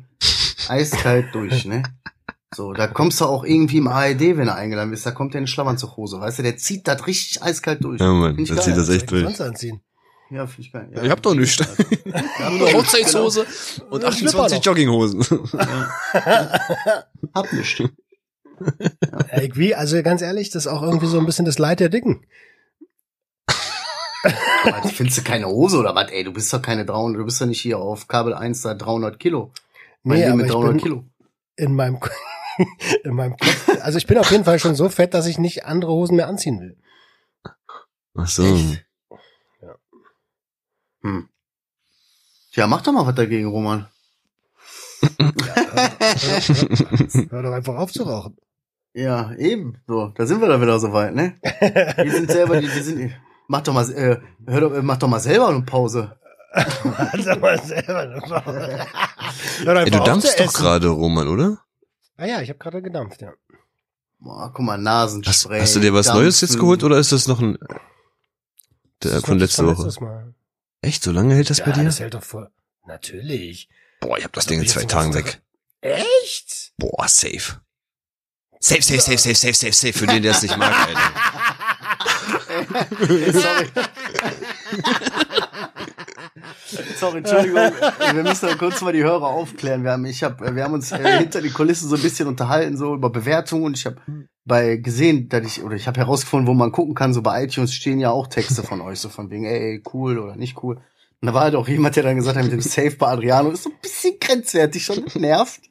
[0.70, 1.84] eiskalt durch, ne?
[2.56, 5.42] So, da kommst du auch irgendwie im ARD, wenn du eingeladen bist, da kommt der
[5.42, 8.00] in Schlafanzughose, weißt du, der zieht das richtig eiskalt durch.
[8.00, 9.42] Ja, Mann, Find ich das echt durch.
[9.42, 9.82] anziehen?
[10.30, 10.90] Ja, finde ich geil.
[10.96, 11.58] Ja, Ich hab doch nichts.
[12.40, 13.46] Ja, Nur eine Hochzeitshose
[13.90, 14.66] und Ja, Schlipper 28 noch.
[14.66, 15.24] Jogginghosen.
[17.34, 17.84] Hab nicht.
[19.30, 21.90] Ey, wie, also ganz ehrlich, das ist auch irgendwie so ein bisschen das Leid der
[21.90, 22.26] Dicken.
[24.64, 26.10] Aber Findest du keine Hose oder was?
[26.12, 28.74] Ey, du bist doch keine 300, du bist doch nicht hier auf Kabel 1 da
[28.74, 29.52] 300 Kilo.
[30.04, 31.06] Mein Nee, aber mit ich 300 bin Kilo.
[31.56, 32.00] in meinem,
[33.04, 33.70] in meinem Kopf.
[33.82, 36.28] Also ich bin auf jeden Fall schon so fett, dass ich nicht andere Hosen mehr
[36.28, 36.78] anziehen will.
[38.16, 38.44] Ach so.
[38.44, 38.86] Echt?
[41.02, 41.30] Hm.
[42.52, 43.88] Tja, mach doch mal was dagegen, Roman.
[47.30, 48.38] Hör doch einfach auf zu rauchen.
[48.94, 49.78] Ja, eben.
[49.88, 51.36] So, da sind wir doch wieder so weit, ne?
[52.04, 53.12] Die sind selber, die, die sind.
[53.48, 56.16] Mach doch mal, äh, hör doch, mach doch mal selber eine Pause.
[56.54, 58.04] Sag mal selber
[59.66, 61.58] Ey, du dampfst doch gerade, Roman, oder?
[62.18, 63.34] Ah ja, ich habe gerade gedampft, ja.
[64.20, 65.60] Boah, guck mal, Hast, Nasenspray.
[65.62, 66.60] hast du dir was Neues jetzt Dampfen.
[66.62, 67.58] geholt oder ist das noch ein
[69.04, 69.90] der, Das ist von letzter Woche?
[70.02, 70.34] Mal.
[70.82, 71.84] Echt, so lange hält das ja, bei dir?
[71.84, 72.50] das hält doch voll.
[72.86, 73.68] Natürlich.
[74.00, 75.42] Boah, ich hab das Da Ding in zwei Tagen weg.
[75.82, 76.74] Echt?
[76.78, 77.62] Boah, safe.
[78.60, 81.12] Safe, safe, safe, safe, safe, safe, safe, für den, der es nicht mag, Alter.
[83.34, 83.70] Sorry.
[86.98, 87.72] Sorry, Entschuldigung.
[88.14, 89.84] Wir müssen kurz mal die Hörer aufklären.
[89.84, 92.78] Wir haben, ich hab, wir haben uns äh, hinter die Kulissen so ein bisschen unterhalten,
[92.78, 93.98] so über Bewertungen und ich habe
[94.46, 97.74] bei gesehen, dass ich, oder ich habe herausgefunden, wo man gucken kann, so bei iTunes
[97.74, 100.76] stehen ja auch Texte von euch, so von wegen, ey, cool oder nicht cool.
[101.22, 103.52] Und da war halt auch jemand, der dann gesagt hat, mit dem Safe bei Adriano
[103.52, 105.62] ist so ein bisschen grenzwertig, schon nervt.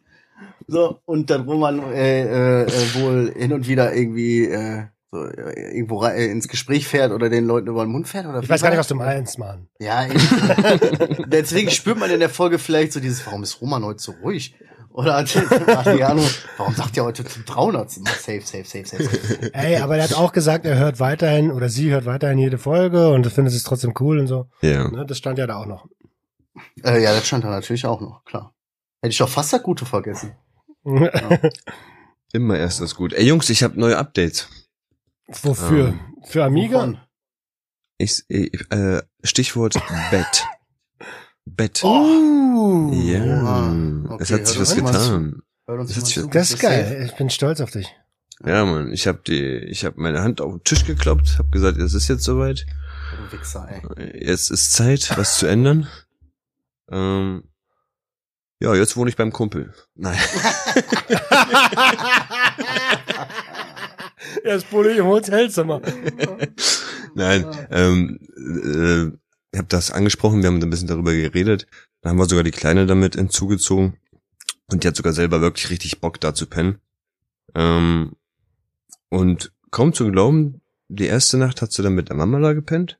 [0.66, 5.26] So, und dann, wo man äh, äh, äh, wohl hin und wieder irgendwie äh, so,
[5.26, 8.26] äh, irgendwo rein, äh, ins Gespräch fährt oder den Leuten über den Mund fährt.
[8.26, 9.68] Oder Ich weiß gar nicht, was du meinst, Mann.
[9.78, 11.26] Ja, eben.
[11.30, 14.54] deswegen spürt man in der Folge vielleicht so dieses, warum ist Roman heute so ruhig?
[14.88, 16.22] Oder Adriano,
[16.56, 17.98] warum sagt ihr heute zum 300.
[17.98, 19.54] Mal safe, safe, safe, safe, safe.
[19.54, 23.08] Ey, aber er hat auch gesagt, er hört weiterhin oder sie hört weiterhin jede Folge
[23.08, 24.48] und findet es trotzdem cool und so.
[24.60, 24.88] Ja.
[24.88, 25.86] Ne, das stand ja da auch noch.
[26.84, 28.54] Äh, ja, das stand da natürlich auch noch, klar.
[29.00, 30.32] Hätte ich doch fast das Gute vergessen.
[32.32, 33.12] Immer erst das gut.
[33.12, 34.48] Ey, Jungs, ich habe neue Updates.
[35.42, 35.88] Wofür?
[35.88, 36.78] Ähm, Für Amiga?
[36.78, 37.00] Wovon?
[37.98, 39.74] Ich, ich, äh, Stichwort
[40.10, 40.44] Bett.
[41.44, 41.80] Bett.
[41.84, 44.16] Oh, ja, Oha.
[44.20, 45.42] es Okay, hat sich was getan.
[45.66, 47.02] Das mal ist- das ist geil.
[47.06, 47.88] Ich bin stolz auf dich.
[48.44, 51.78] Ja, Mann, ich habe die, ich habe meine Hand auf den Tisch gekloppt, habe gesagt,
[51.78, 52.66] es ist jetzt soweit.
[53.30, 54.26] Du Wichser, ey.
[54.26, 55.86] Jetzt ist Zeit, was zu ändern.
[56.90, 57.44] Ähm,
[58.60, 59.72] ja, jetzt wohne ich beim Kumpel.
[59.94, 60.18] Nein.
[64.44, 65.80] Erst Bulli im Hotelzimmer.
[67.14, 69.16] Nein, ähm, äh,
[69.52, 71.66] ich habe das angesprochen, wir haben ein bisschen darüber geredet.
[72.00, 73.98] Dann haben wir sogar die Kleine damit hinzugezogen.
[74.70, 76.80] Und die hat sogar selber wirklich richtig Bock da zu pennen.
[77.54, 78.16] Ähm,
[79.10, 82.98] und kaum zu glauben, die erste Nacht hat sie dann mit der Mama da gepennt.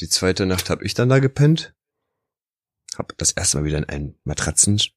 [0.00, 1.74] Die zweite Nacht habe ich dann da gepennt.
[2.96, 4.92] Hab das erste Mal wieder in einem Matratzenbett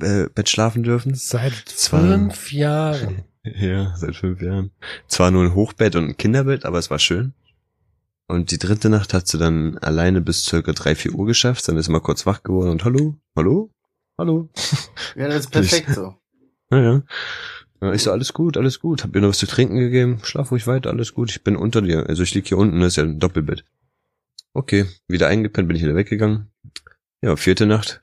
[0.00, 1.14] äh, schlafen dürfen.
[1.14, 3.24] Seit fünf Jahren.
[3.54, 4.70] Ja, seit fünf Jahren.
[5.06, 7.32] Zwar nur ein Hochbett und ein Kinderbett, aber es war schön.
[8.28, 11.68] Und die dritte Nacht hat sie dann alleine bis circa drei, vier Uhr geschafft.
[11.68, 13.70] Dann ist sie mal kurz wach geworden und hallo, hallo,
[14.18, 14.48] hallo.
[15.14, 16.16] Ja, das ist perfekt so.
[16.70, 17.02] Naja.
[17.80, 19.04] Ja, ich so, alles gut, alles gut.
[19.04, 20.18] Hab ihr noch was zu trinken gegeben.
[20.24, 21.30] Schlaf ruhig weiter, alles gut.
[21.30, 22.08] Ich bin unter dir.
[22.08, 23.64] Also ich lieg hier unten, das ist ja ein Doppelbett.
[24.54, 26.50] Okay, wieder eingepennt, bin ich wieder weggegangen.
[27.22, 28.02] Ja, vierte Nacht.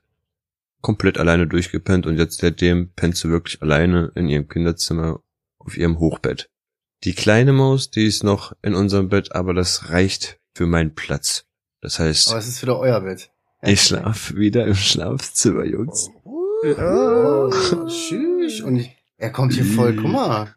[0.80, 5.20] Komplett alleine durchgepennt und jetzt seitdem pennt sie wirklich alleine in ihrem Kinderzimmer
[5.64, 6.50] auf ihrem Hochbett.
[7.04, 11.44] Die kleine Maus, die ist noch in unserem Bett, aber das reicht für meinen Platz.
[11.80, 13.30] Das heißt, Aber es ist wieder euer Bett.
[13.62, 16.08] ich schlaf wieder im Schlafzimmer, Jungs.
[16.62, 17.50] Oh,
[17.88, 18.60] tschüss.
[18.62, 20.54] Und ich, er kommt hier voll, guck mal.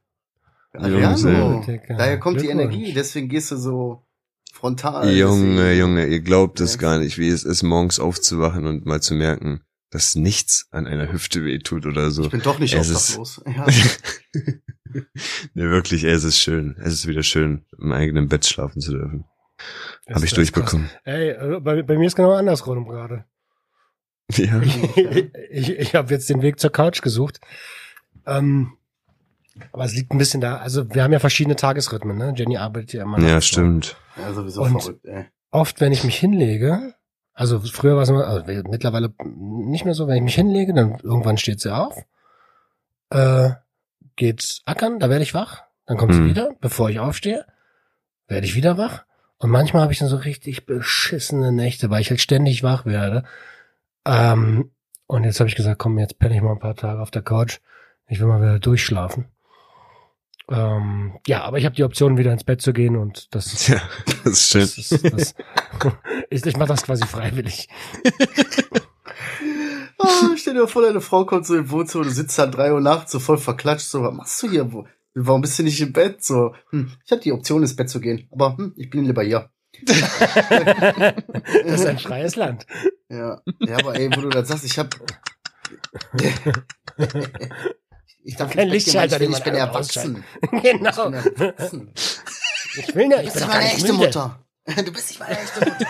[0.74, 1.66] Adriano.
[1.90, 2.48] Daher kommt die.
[2.50, 4.06] Energie, deswegen gehst du so
[4.54, 5.12] frontal.
[5.12, 6.80] Junge, Junge, ihr glaubt es Ja.
[6.82, 11.12] gar nicht, wie es ist, morgens aufzuwachen und mal zu merken, dass nichts an einer
[11.12, 12.24] Hüfte wehtut oder so.
[12.24, 13.42] Ich bin doch nicht Es ist- obdachlos.
[13.46, 13.66] Ja.
[15.54, 16.76] nee, wirklich, ey, es ist schön.
[16.80, 19.26] Es ist wieder schön, im eigenen Bett schlafen zu dürfen.
[20.14, 20.88] Habe ich durchbekommen.
[20.88, 21.00] krass.
[21.04, 23.26] Ey, äh, bei, bei mir ist genau andersrum gerade.
[24.36, 24.62] Ja.
[24.96, 27.40] Ich, ich, ich habe jetzt den Weg zur Couch gesucht.
[28.26, 28.74] Ähm,
[29.72, 30.58] aber es liegt ein bisschen da.
[30.58, 32.18] Also wir haben ja verschiedene Tagesrhythmen.
[32.18, 32.34] Ne?
[32.36, 33.20] Jenny arbeitet ja immer.
[33.20, 33.96] Ja, stimmt.
[34.18, 35.26] ja, sowieso Und- verrückt, ey.
[35.50, 36.94] Oft, wenn ich mich hinlege,
[37.34, 41.00] also früher war es immer, also mittlerweile nicht mehr so, wenn ich mich hinlege, dann
[41.02, 41.96] irgendwann steht sie auf,
[43.12, 43.52] äh,
[44.18, 46.30] geht ackern, da werde ich wach, dann kommt sie Mhm.
[46.30, 47.46] wieder, bevor ich aufstehe,
[48.28, 49.06] werde ich wieder wach.
[49.38, 53.24] Und manchmal habe ich dann so richtig beschissene Nächte, weil ich halt ständig wach werde.
[54.06, 54.72] Ähm,
[55.06, 57.22] und jetzt habe ich gesagt, komm, jetzt penne ich mal ein paar Tage auf der
[57.22, 57.60] Couch.
[58.08, 59.26] Ich will mal wieder durchschlafen.
[60.50, 63.82] Ähm, ja, aber ich habe die Option, wieder ins Bett zu gehen und das, Ja,
[64.24, 64.62] das ist schön.
[64.62, 65.36] das, ist, das
[66.30, 67.68] ist, ich mache das quasi freiwillig.
[70.24, 72.82] Oh stell dir vor, deine Frau kommt so im Wohnzimmer, du sitzt da drei Uhr
[72.82, 74.72] nachts so voll verklatscht, so, was machst du hier?
[74.72, 76.24] Wo, warum bist du nicht im Bett?
[76.24, 79.24] So, hm, ich habe die Option, ins Bett zu gehen, aber hm, ich bin lieber
[79.24, 79.50] hier.
[79.88, 82.66] Das ist ein freies Land.
[83.10, 84.96] Ja, ja, aber ey, wo du das sagst, ich hab.
[88.24, 90.24] ich darf Kein gehen, Lichtschalter, ich bin, ich bin erwachsen.
[90.62, 91.12] genau.
[91.12, 91.92] Ich bin erwachsen.
[92.78, 94.06] Ich will ja, ich Du bin meine echte müde.
[94.06, 94.40] Mutter.
[94.66, 95.88] Du bist nicht meine echte Mutter.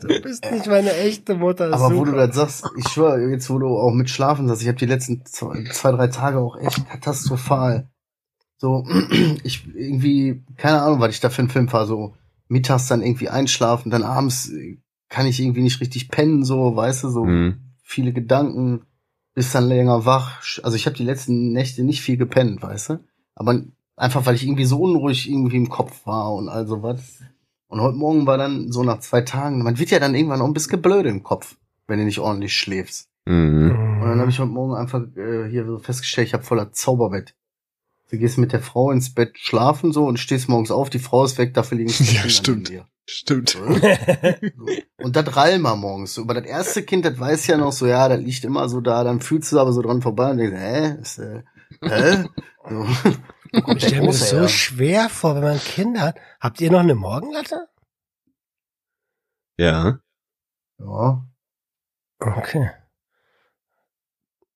[0.00, 1.72] Du bist nicht meine echte Mutter.
[1.72, 2.26] Aber wo du super.
[2.26, 5.24] das sagst, ich schwöre, jetzt wo du auch mit Schlafen sagst, ich habe die letzten
[5.24, 7.88] zwei, zwei, drei Tage auch echt katastrophal.
[8.58, 8.86] So,
[9.42, 12.14] ich irgendwie, keine Ahnung, was ich da für einen Film fahre, so
[12.48, 14.50] mittags dann irgendwie einschlafen, dann abends
[15.08, 17.60] kann ich irgendwie nicht richtig pennen, so, weißt du, so Mhm.
[17.82, 18.82] viele Gedanken,
[19.34, 20.40] bist dann länger wach.
[20.62, 23.00] Also ich habe die letzten Nächte nicht viel gepennt, weißt du?
[23.34, 23.62] Aber
[23.96, 27.20] einfach, weil ich irgendwie so unruhig irgendwie im Kopf war und all sowas.
[27.68, 30.46] Und heute Morgen war dann so nach zwei Tagen, man wird ja dann irgendwann auch
[30.46, 31.56] ein bisschen blöd im Kopf,
[31.88, 33.08] wenn du nicht ordentlich schläfst.
[33.26, 33.98] Mhm.
[34.00, 37.34] Und dann habe ich heute Morgen einfach äh, hier so festgestellt, ich habe voller Zauberbett.
[38.10, 41.24] Du gehst mit der Frau ins Bett schlafen so und stehst morgens auf, die Frau
[41.24, 42.70] ist weg, dafür liegen zwei Ja, stimmt.
[43.08, 43.56] Stimmt.
[44.56, 45.04] So.
[45.04, 46.14] Und das Ralmer morgens.
[46.14, 46.22] So.
[46.22, 49.04] Über das erste Kind, das weiß ja noch so, ja, das liegt immer so da,
[49.04, 50.96] dann fühlst du aber so dran vorbei und denkst, hä?
[51.00, 51.42] Ist, äh,
[51.82, 52.24] hä?
[52.68, 52.86] So.
[53.76, 56.16] Ich stelle mir das so schwer vor, wenn man Kinder hat.
[56.40, 57.68] Habt ihr noch eine Morgenlatte?
[59.58, 59.98] Ja.
[60.78, 61.26] Ja.
[62.18, 62.70] Okay.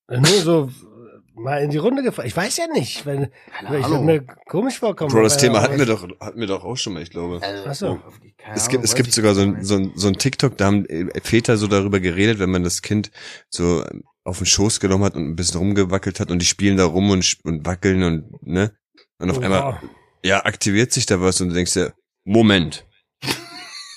[0.09, 2.27] Nur so äh, mal in die Runde gefallen.
[2.27, 3.31] Ich weiß ja nicht, wenn
[3.79, 4.05] ich Ahnung.
[4.05, 5.11] mir komisch vorkommen.
[5.11, 7.39] Bro, das Thema hatten wir doch, hatten wir doch auch schon mal, ich glaube.
[7.41, 7.99] Also, Ach so.
[8.37, 10.65] keine Es Ahnung, gibt, es gibt sogar so ein, so, ein, so ein TikTok, da
[10.65, 13.11] haben äh, Väter so darüber geredet, wenn man das Kind
[13.49, 13.83] so
[14.23, 17.09] auf den Schoß genommen hat und ein bisschen rumgewackelt hat und die spielen da rum
[17.09, 18.75] und, und wackeln und, ne?
[19.21, 19.89] Und auf Oh, einmal, wow.
[20.23, 21.93] ja, aktiviert sich da was und du denkst dir,
[22.25, 22.85] Moment,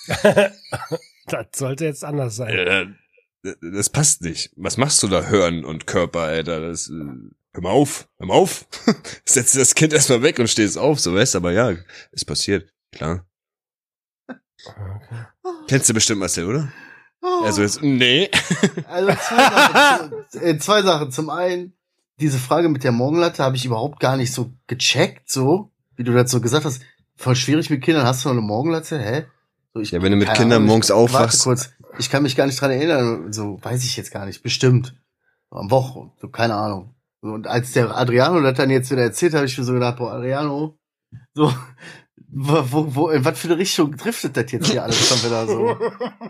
[1.27, 2.51] Das sollte jetzt anders sein.
[2.55, 2.87] äh,
[3.73, 4.51] das passt nicht.
[4.57, 6.61] Was machst du da, Hören und Körper, Alter?
[6.61, 8.67] Das, äh, hör mal auf, hör mal auf.
[9.25, 11.75] Setz das Kind erstmal weg und stehst auf, so weißt aber ja,
[12.13, 13.27] ist passiert, klar.
[14.67, 15.27] Okay.
[15.69, 16.73] Kennst du bestimmt Marcel, oder?
[17.21, 17.45] Oh.
[17.45, 18.31] Also jetzt, nee.
[18.89, 20.13] Also zwei Sachen,
[20.43, 21.11] äh, zwei Sachen.
[21.11, 21.74] Zum einen,
[22.21, 26.13] diese Frage mit der Morgenlatte habe ich überhaupt gar nicht so gecheckt, so, wie du
[26.13, 26.83] dazu gesagt hast.
[27.17, 28.07] Voll schwierig mit Kindern.
[28.07, 28.99] Hast du noch eine Morgenlatte?
[28.99, 29.25] Hä?
[29.73, 31.47] So, ich, Ja, wenn du mit Kindern Ahnung, morgens aufwachst.
[31.47, 31.75] Warte kurz.
[31.99, 33.33] Ich kann mich gar nicht dran erinnern.
[33.33, 34.43] So, weiß ich jetzt gar nicht.
[34.43, 34.95] Bestimmt.
[35.51, 36.11] Am Woche.
[36.21, 36.95] So, keine Ahnung.
[37.23, 39.97] So, und als der Adriano das dann jetzt wieder erzählt, habe ich mir so gedacht,
[39.97, 40.79] boah, Adriano,
[41.35, 41.53] so,
[42.17, 45.77] wo, wo, in was für eine Richtung driftet das jetzt hier alles schon wieder so?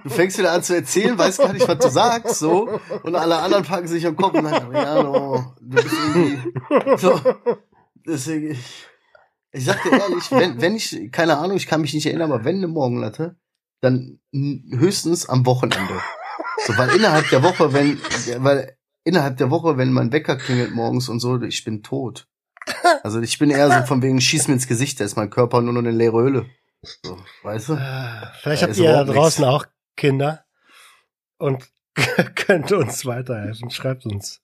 [0.02, 2.78] Du fängst wieder an zu erzählen, weißt gar nicht, was du sagst, so.
[3.02, 7.20] Und alle anderen packen sich am Kopf und sagen, Adriano, du bist irgendwie, so.
[8.06, 8.86] Deswegen, ich,
[9.52, 12.44] ich sag dir ehrlich, wenn, wenn ich, keine Ahnung, ich kann mich nicht erinnern, aber
[12.44, 13.36] wenn eine Morgenlatte,
[13.80, 16.00] dann höchstens am Wochenende.
[16.66, 17.98] So, weil innerhalb der Woche, wenn,
[18.42, 22.26] weil innerhalb der Woche, wenn mein Wecker klingelt morgens und so, ich bin tot.
[23.02, 25.60] Also ich bin eher so von wegen, schieß mir ins Gesicht, da ist mein Körper
[25.60, 26.46] nur noch eine leere Höhle.
[27.02, 27.74] So, weißt du?
[27.74, 29.54] Ah, Vielleicht Da habt ist ihr da draußen nichts.
[29.64, 29.66] auch
[29.96, 30.44] Kinder
[31.38, 31.66] und
[32.34, 33.70] könnt uns weiterhelfen.
[33.70, 34.40] Schreibt uns.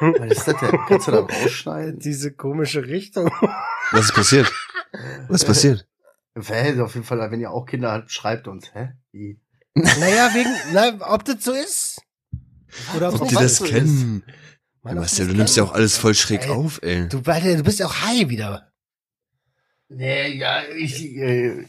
[0.00, 0.78] Was ist das denn?
[0.88, 1.98] Kannst du da rausschneiden?
[1.98, 3.30] Diese komische Richtung.
[3.92, 4.52] Was ist passiert?
[5.28, 5.86] Was ist passiert?
[6.34, 8.92] Hä, auf jeden Fall, wenn ihr auch Kinder habt, schreibt uns, hä?
[9.12, 9.40] Wie?
[9.74, 12.00] Naja, wegen, na, ob das so ist?
[12.96, 14.22] Oder Ob ob die das so kennen?
[14.26, 14.34] Man,
[14.94, 17.08] Marcel, das du nimmst ja auch alles voll schräg Ey, auf, ey.
[17.08, 18.70] Du, warte, du bist ja auch high wieder.
[19.88, 21.64] Nee, ja, ich, äh,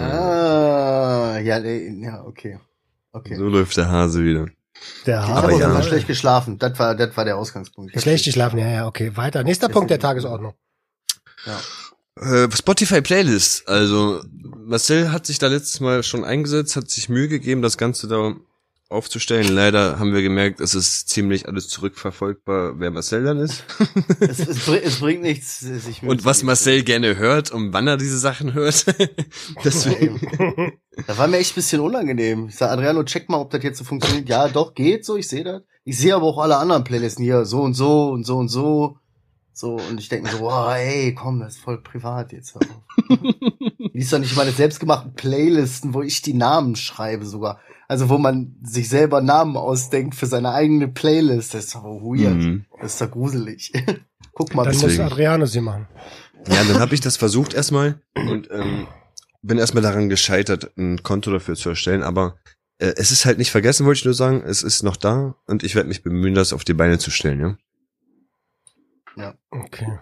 [0.00, 1.34] Ah.
[1.34, 2.58] ah, ja, nee, ja, okay.
[3.12, 3.36] Okay.
[3.36, 4.46] So läuft der Hase wieder.
[5.06, 5.34] Der ich Hase.
[5.34, 5.82] habe aber auf jeden ja.
[5.82, 6.58] Schlecht geschlafen.
[6.58, 7.92] Das war, das war der Ausgangspunkt.
[7.94, 9.16] Ich Schlecht geschlafen, ja, ja, okay.
[9.16, 9.42] Weiter.
[9.42, 10.54] Nächster Deswegen- Punkt der Tagesordnung.
[11.46, 11.60] Ja.
[12.44, 13.68] Äh, Spotify Playlist.
[13.68, 14.22] Also
[14.64, 18.34] Marcel hat sich da letztes Mal schon eingesetzt, hat sich Mühe gegeben, das Ganze da
[18.90, 19.48] aufzustellen.
[19.48, 23.64] Leider haben wir gemerkt, es ist ziemlich alles zurückverfolgbar, wer Marcel dann ist.
[24.20, 28.18] es, es, es bringt nichts, sich Und was Marcel gerne hört und wann er diese
[28.18, 28.84] Sachen hört.
[29.64, 30.20] Deswegen.
[31.06, 32.48] Da war mir echt ein bisschen unangenehm.
[32.48, 34.28] Ich sag, Adriano, check mal, ob das jetzt so funktioniert.
[34.28, 35.62] Ja, doch, geht so, ich sehe das.
[35.84, 38.98] Ich sehe aber auch alle anderen Playlisten hier, so und so und so und so.
[39.52, 42.54] So, und ich denke mir so, wow, ey, komm, das ist voll privat jetzt.
[42.54, 43.18] hör auf.
[43.92, 47.60] Liest doch nicht meine selbstgemachten Playlisten, wo ich die Namen schreibe sogar.
[47.90, 51.54] Also wo man sich selber Namen ausdenkt für seine eigene Playlist.
[51.54, 52.36] Das ist aber weird.
[52.36, 52.64] Mhm.
[52.80, 53.72] Das ist doch gruselig.
[54.32, 54.84] Guck mal, Dann bitte.
[54.84, 55.10] muss Deswegen.
[55.10, 55.88] Adriano sie machen.
[56.46, 58.86] Ja, dann habe ich das versucht erstmal und ähm,
[59.42, 62.04] bin erstmal daran gescheitert, ein Konto dafür zu erstellen.
[62.04, 62.36] Aber
[62.78, 64.40] äh, es ist halt nicht vergessen, wollte ich nur sagen.
[64.46, 67.58] Es ist noch da und ich werde mich bemühen, das auf die Beine zu stellen.
[69.16, 69.34] Ja.
[69.50, 69.98] Okay.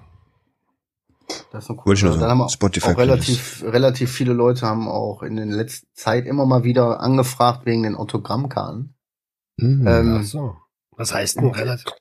[1.53, 1.87] Das ist noch cool.
[1.87, 2.21] Wollte ich nur Also sagen.
[2.21, 6.27] Dann haben auch, Spotify auch relativ, relativ viele Leute haben auch in der letzten Zeit
[6.27, 8.95] immer mal wieder angefragt wegen den Autogrammkarten.
[9.61, 9.87] Hm.
[9.87, 10.57] Ähm, Ach so.
[10.97, 11.93] Was heißt denn relativ?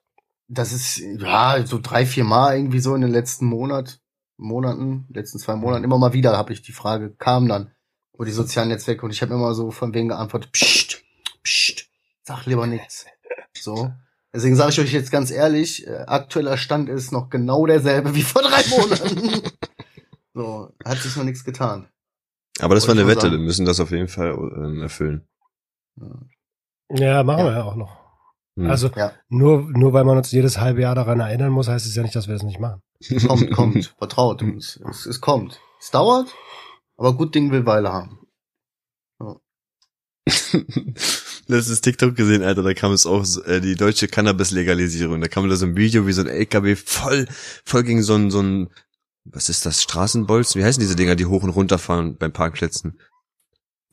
[0.48, 4.00] Das ist, ja, so drei, vier Mal irgendwie so in den letzten Monat,
[4.38, 7.72] Monaten, letzten zwei Monaten, immer mal wieder habe ich die Frage, kam dann
[8.14, 11.04] über die sozialen Netzwerke und ich habe immer so von wegen geantwortet, psst,
[11.44, 11.90] psst,
[12.24, 13.06] sag lieber nichts.
[13.54, 13.92] So.
[14.38, 18.22] Deswegen sage ich euch jetzt ganz ehrlich, äh, aktueller Stand ist noch genau derselbe wie
[18.22, 19.42] vor drei Monaten.
[20.36, 21.90] so, hat sich noch nichts getan.
[22.60, 23.42] Aber das war wollte eine ich nur Wette, sagen.
[23.42, 25.28] wir müssen das auf jeden Fall ähm, erfüllen.
[26.92, 27.46] Ja, machen Ja.
[27.46, 27.98] wir ja auch noch.
[28.60, 28.70] Hm.
[28.70, 29.12] Also Ja.
[29.28, 32.16] nur, nur weil man uns jedes halbe Jahr daran erinnern muss, heißt es ja nicht,
[32.16, 32.84] dass wir das nicht machen.
[33.26, 34.80] Kommt, kommt, vertraut uns.
[34.88, 35.60] Es, es kommt.
[35.80, 36.28] Es dauert,
[36.96, 38.20] aber gut Ding will Weile haben.
[40.26, 40.54] Das
[41.50, 45.22] ist TikTok gesehen, Alter, da kam es auch äh, die deutsche Cannabis-Legalisierung.
[45.22, 47.28] Da kam da so ein Video, wie so ein LKW voll,
[47.64, 48.70] voll gegen so ein, so ein,
[49.24, 50.60] was ist das, Straßenbolzen?
[50.60, 53.00] Wie heißen diese Dinger, die hoch und runter fahren beim Parkplätzen?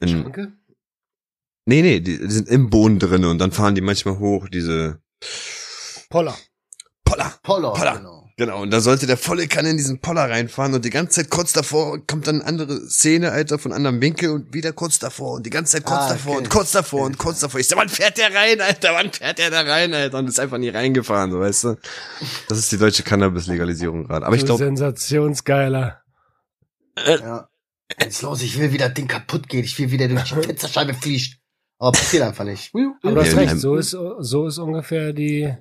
[0.00, 0.52] In, Schranke?
[1.66, 5.00] nee, nee, die, die sind im Boden drinne und dann fahren die manchmal hoch, diese
[6.09, 6.36] Poller.
[7.05, 7.34] Poller.
[7.42, 7.96] Poller, Poller.
[7.96, 8.24] genau.
[8.37, 11.30] Genau, und da sollte der volle Kanne in diesen Poller reinfahren und die ganze Zeit
[11.30, 15.35] kurz davor kommt dann eine andere Szene, Alter, von anderem Winkel und wieder kurz davor
[15.35, 16.43] und die ganze Zeit kurz Ah, davor okay.
[16.43, 17.07] und kurz davor Okay.
[17.12, 17.61] und kurz davor.
[17.61, 20.18] Ich sag, wann fährt der rein, Alter, wann fährt der da rein, Alter?
[20.18, 21.76] Und ist einfach nie reingefahren, so, weißt du?
[22.49, 24.26] Das ist die deutsche Cannabis-Legalisierung gerade.
[24.26, 26.03] Aber ich Du glaube, Sensationsgeiler.
[27.07, 27.49] Ja.
[28.01, 29.64] Jetzt los, ich will wieder, das Ding kaputt geht.
[29.64, 31.39] Ich will wieder durch die Fensterscheibe fliegt.
[31.78, 32.72] Aber passiert einfach nicht.
[33.03, 35.55] Aber du hast recht, so ist, so ist ungefähr die,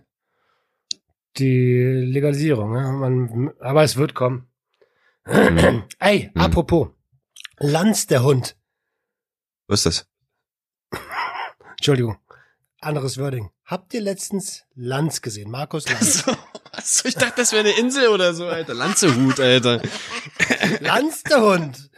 [1.38, 1.78] die
[2.12, 2.74] Legalisierung.
[2.76, 2.92] Ja?
[2.92, 4.48] Man, aber es wird kommen.
[5.26, 5.84] Hm.
[6.00, 6.42] Ey, Hm.
[6.42, 6.90] apropos.
[7.60, 8.58] Lanz, der Hund.
[9.68, 10.08] was ist
[10.92, 11.00] das?
[11.78, 12.18] Entschuldigung.
[12.82, 13.50] Anderes Wording.
[13.66, 15.50] Habt ihr letztens Lanz gesehen?
[15.50, 16.26] Markus Lanz.
[16.72, 18.74] Achso, ich dachte, das wäre eine Insel oder so, Alter.
[18.74, 19.82] Lanzehut, Alter.
[20.82, 21.90] Lanz, der Hund.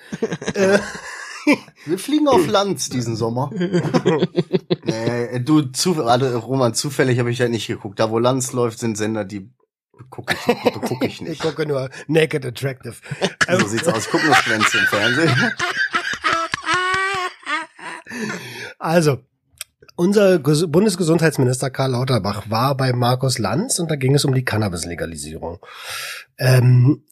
[0.53, 0.77] äh,
[1.85, 3.51] Wir fliegen auf Land diesen Sommer.
[4.83, 7.99] nee, du, zu, also, Roman, zufällig habe ich ja nicht geguckt.
[7.99, 9.49] Da, wo Lanz läuft, sind Sender, die
[10.09, 11.41] gucke ich, guck ich ich nicht.
[11.41, 12.95] gucke nur Naked Attractive.
[13.49, 14.05] So sieht's aus.
[14.05, 15.51] Ich gucke nur Schwänze im Fernsehen.
[18.79, 19.19] Also,
[19.95, 24.45] unser Ges Bundesgesundheitsminister Karl Lauterbach war bei Markus Lanz und da ging es um die
[24.45, 25.59] Cannabis-Legalisierung.
[26.37, 27.05] Ähm,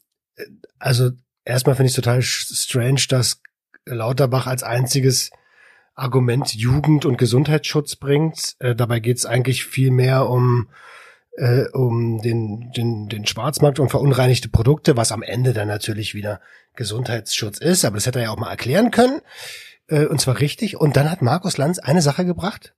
[0.78, 1.10] also,
[1.44, 3.40] erstmal finde ich total strange, dass
[3.86, 5.30] Lauterbach als einziges
[5.94, 8.56] Argument Jugend- und Gesundheitsschutz bringt.
[8.58, 10.68] Äh, dabei geht es eigentlich viel mehr um
[11.36, 16.40] äh, um den, den, den Schwarzmarkt und verunreinigte Produkte, was am Ende dann natürlich wieder
[16.76, 17.84] Gesundheitsschutz ist.
[17.84, 19.20] Aber das hätte er ja auch mal erklären können.
[19.88, 20.76] Äh, und zwar richtig.
[20.76, 22.74] Und dann hat Markus Lanz eine Sache gebracht,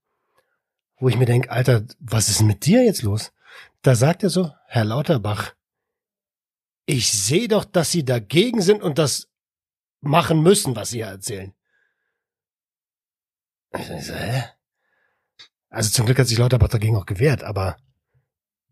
[0.98, 3.32] wo ich mir denke, Alter, was ist mit dir jetzt los?
[3.82, 5.54] Da sagt er so, Herr Lauterbach,
[6.86, 9.28] ich sehe doch, dass Sie dagegen sind und das
[10.00, 11.54] machen müssen, was Sie hier erzählen.
[13.78, 14.44] Ich so, hä?
[15.68, 17.76] Also zum Glück hat sich Lauterbach dagegen auch gewehrt, aber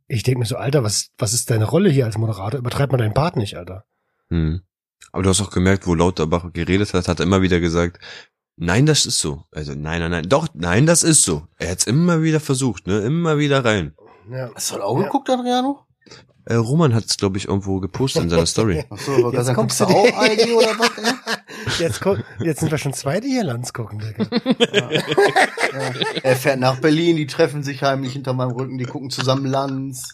[0.06, 2.58] ich denke mir so, Alter, was, was ist deine Rolle hier als Moderator?
[2.58, 3.84] Übertreib mal deinen Part nicht, Alter.
[4.30, 4.62] Hm.
[5.12, 7.98] Aber du hast auch gemerkt, wo Lauterbach geredet hat, hat er immer wieder gesagt,
[8.56, 9.44] nein, das ist so.
[9.50, 11.46] Also nein, nein, nein, doch, nein, das ist so.
[11.58, 13.94] Er hat's immer wieder versucht, ne, immer wieder rein.
[14.30, 14.50] Ja.
[14.54, 15.83] Hast du auch geguckt, Adriano?
[16.46, 18.84] Äh, Roman hat's, glaube ich, irgendwo gepostet in seiner Story.
[18.90, 20.90] Ach so, wollte gerade Jetzt sagen, kommst du auch ID oder was?
[20.98, 21.14] ey?
[21.78, 22.00] Jetzt,
[22.40, 24.26] jetzt sind wir schon zwei, die hier Lanz gucken, Digga.
[24.72, 24.90] Ja.
[26.22, 30.12] Er fährt nach Berlin, die treffen sich heimlich hinter meinem Rücken, die gucken zusammen Lanz.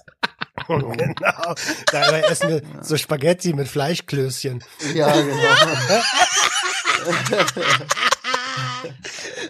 [0.68, 1.54] genau.
[1.90, 4.62] Dabei essen wir so Spaghetti mit Fleischklößchen.
[4.94, 6.02] Ja, genau.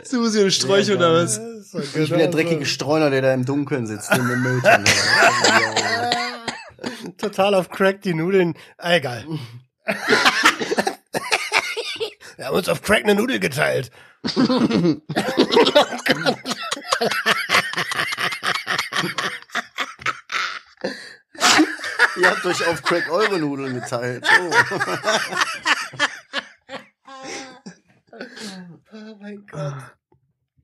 [0.05, 1.37] Susi und Sträuch oder was?
[1.71, 2.71] So, Ich bin genau der dreckige so.
[2.71, 4.85] Streuner, der da im Dunkeln sitzt, in der Mülltonne.
[7.19, 8.55] Total auf Crack die Nudeln.
[8.79, 9.25] Ah, egal.
[12.37, 13.91] Wir haben uns auf Crack eine Nudel geteilt.
[22.17, 24.27] Ihr habt euch auf Crack eure Nudeln geteilt.
[24.41, 24.51] Oh.
[28.93, 29.97] Oh mein Gott.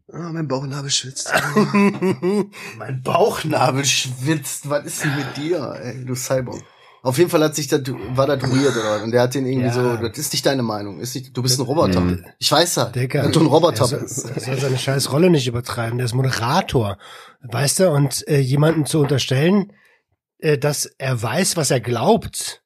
[0.09, 1.33] Oh, mein Bauchnabel schwitzt.
[2.79, 4.69] mein Bauchnabel schwitzt.
[4.71, 6.63] Was ist denn mit dir, ey, du Cyborg?
[7.03, 7.79] Auf jeden Fall hat sich da,
[8.15, 9.03] war das weird oder?
[9.05, 9.73] Und der hat den irgendwie Ja.
[9.73, 10.99] so, das ist nicht deine Meinung.
[11.01, 12.01] Ist nicht, du bist ein Roboter.
[12.01, 12.25] Mhm.
[12.39, 13.23] Ich weiß ja, Digga.
[13.23, 14.25] dass du ein Roboter er soll, bist.
[14.31, 15.99] er soll seine scheiß Rolle nicht übertreiben.
[15.99, 16.99] Der ist Moderator.
[17.43, 17.91] Weißt du?
[17.91, 19.73] Und äh, jemanden zu unterstellen,
[20.39, 22.63] äh, dass er weiß, was er glaubt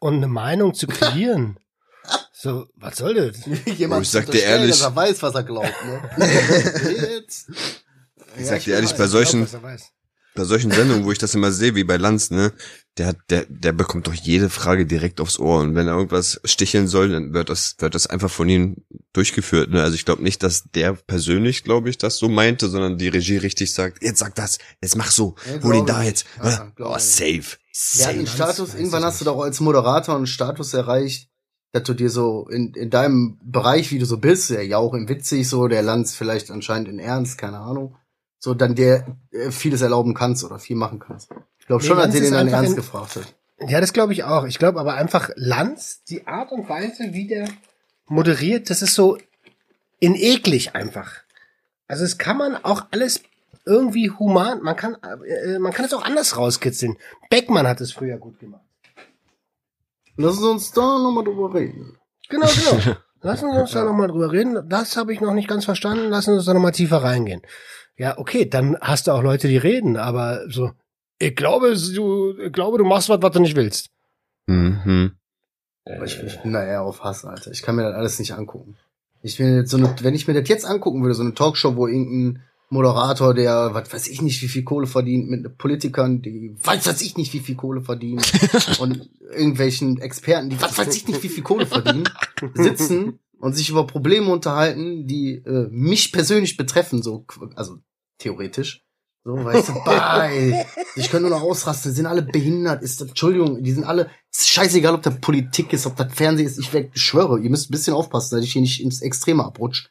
[0.00, 1.58] und eine Meinung zu kreieren.
[2.38, 3.38] So, was soll das?
[3.78, 6.10] Jemand ich sag dir ehrlich- Dass er weiß, was er glaubt, ne?
[7.16, 7.50] Jetzt.
[8.38, 9.84] Ich sag dir ehrlich, bei solchen- Glaub, weiß.
[10.34, 12.52] bei solchen Sendungen, wo ich das immer sehe, wie bei Lanz, ne,
[12.98, 16.38] der hat, der, der bekommt doch jede Frage direkt aufs Ohr und wenn er irgendwas
[16.44, 18.84] sticheln soll, dann wird das, wird das einfach von ihm
[19.14, 19.82] durchgeführt, ne.
[19.82, 23.38] Also ich glaube nicht, dass der persönlich, glaube ich, das so meinte, sondern die Regie
[23.38, 26.08] richtig sagt, jetzt sag das, jetzt mach so, Ja, hol ihn da ich.
[26.08, 26.26] jetzt.
[26.44, 27.02] Ja, glaub oh, ich.
[27.02, 27.24] safe.
[27.24, 28.08] Der hat Safe.
[28.10, 31.30] einen Status, weiß irgendwann hast du doch als Moderator einen Status erreicht,
[31.72, 34.94] dass du dir so in, in deinem Bereich, wie du so bist, der ja auch
[34.94, 37.96] in witzig so, der Lanz vielleicht anscheinend in ernst, keine Ahnung,
[38.38, 41.30] so dann dir äh, vieles erlauben kannst oder viel machen kannst.
[41.58, 43.34] Ich glaube Nee, schon, dass ist den dann ernst in- gefragt hat.
[43.68, 44.44] Ja, das glaube ich auch.
[44.44, 47.48] Ich glaube aber einfach Lanz, die Art und Weise, wie der
[48.06, 49.16] moderiert, das ist so
[49.98, 51.12] in eklig einfach.
[51.88, 53.22] Also es kann man auch alles
[53.64, 54.96] irgendwie human, man kann,
[55.26, 56.96] äh, man kann es auch anders rauskitzeln.
[57.30, 58.62] Beckmann hat es früher gut gemacht.
[60.16, 61.98] Lass uns da nochmal drüber reden.
[62.28, 62.96] Genau, genau.
[63.22, 64.68] Lassen Sie uns da nochmal drüber reden.
[64.68, 66.10] Das habe ich noch nicht ganz verstanden.
[66.10, 67.42] Lassen Sie uns da nochmal tiefer reingehen.
[67.96, 70.72] Ja, okay, dann hast du auch Leute, die reden, aber so,
[71.18, 73.90] ich glaube, du, ich glaube, du machst was, was du nicht willst.
[74.46, 75.16] Mhm.
[75.84, 77.50] Aber ich, ich bin da eher auf Hass, Alter.
[77.52, 78.76] Ich kann mir das alles nicht angucken.
[79.22, 81.76] Ich will jetzt so eine, wenn ich mir das jetzt angucken würde, so eine Talkshow,
[81.76, 86.56] wo irgendein Moderator, der, was weiß ich nicht, wie viel Kohle verdient, mit Politikern, die,
[86.60, 88.22] weiß weiß ich nicht, wie viel Kohle verdienen,
[88.78, 92.08] und irgendwelchen Experten, die, was weiß ich nicht, wie viel Kohle verdienen,
[92.54, 97.78] sitzen und sich über Probleme unterhalten, die äh, mich persönlich betreffen, so, also
[98.18, 98.82] theoretisch.
[99.22, 103.62] So, weißt du, bei, ich kann nur noch ausrasten, die sind alle behindert, ist Entschuldigung,
[103.62, 107.40] die sind alle, ist scheißegal, ob das Politik ist, ob das Fernsehen ist, ich schwöre,
[107.40, 109.88] ihr müsst ein bisschen aufpassen, dass ich hier nicht ins Extreme abrutsche.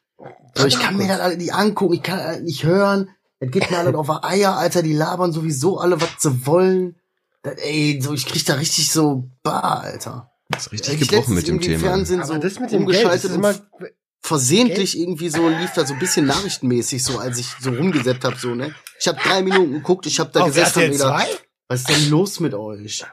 [0.55, 3.09] So, ich kann mir das alle nicht angucken, ich kann das nicht hören,
[3.39, 6.95] es geht mir alle auf die Eier, Alter, die labern sowieso alle, was sie wollen.
[7.43, 10.31] Das, ey, so, ich krieg da richtig so, bah, Alter.
[10.49, 11.79] Das ist richtig Ich gebrochen mit dem Thema.
[11.79, 13.55] Fernsehen Aber so das mit dem Geld, das umgeschaltet ist und immer,
[14.25, 18.37] versehentlich irgendwie so lief da so ein bisschen nachrichtenmäßig so, als ich so rumgesetzt hab
[18.37, 18.73] so, ne?
[18.99, 21.25] Ich habe drei Minuten geguckt, ich habe da auf gesessen und 2?
[21.67, 23.05] was ist denn los mit euch?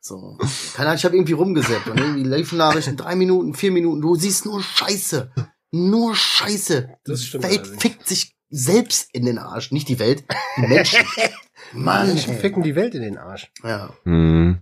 [0.00, 0.38] So,
[0.74, 4.14] keine Ahnung, ich habe irgendwie rumgesetzt und irgendwie liefen Nachrichten, drei Minuten, vier Minuten, du
[4.14, 5.30] siehst nur Scheiße,
[5.70, 6.88] nur Scheiße.
[7.04, 7.82] Das die stimmt Welt allerdings.
[7.82, 10.24] fickt sich selbst in den Arsch, nicht die Welt,
[10.56, 11.04] die Menschen.
[11.72, 12.40] Mann, Menschen ey.
[12.40, 13.50] ficken die Welt in den Arsch.
[13.62, 13.90] ja.
[14.04, 14.60] Mhm.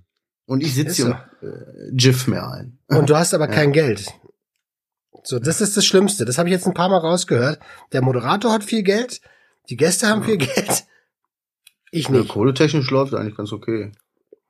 [0.48, 1.06] Und ich sitze hier
[1.42, 2.78] und äh, GIF mir ein.
[2.86, 3.54] Und du hast aber Ja.
[3.54, 4.06] kein Geld.
[5.24, 6.24] So, das ist das Schlimmste.
[6.24, 7.58] Das habe ich jetzt ein paar Mal rausgehört.
[7.92, 9.20] Der Moderator hat viel Geld,
[9.70, 10.84] die Gäste haben viel Geld.
[11.90, 12.28] Ich Ja, nicht.
[12.28, 13.90] kohletechnisch läuft eigentlich ganz okay.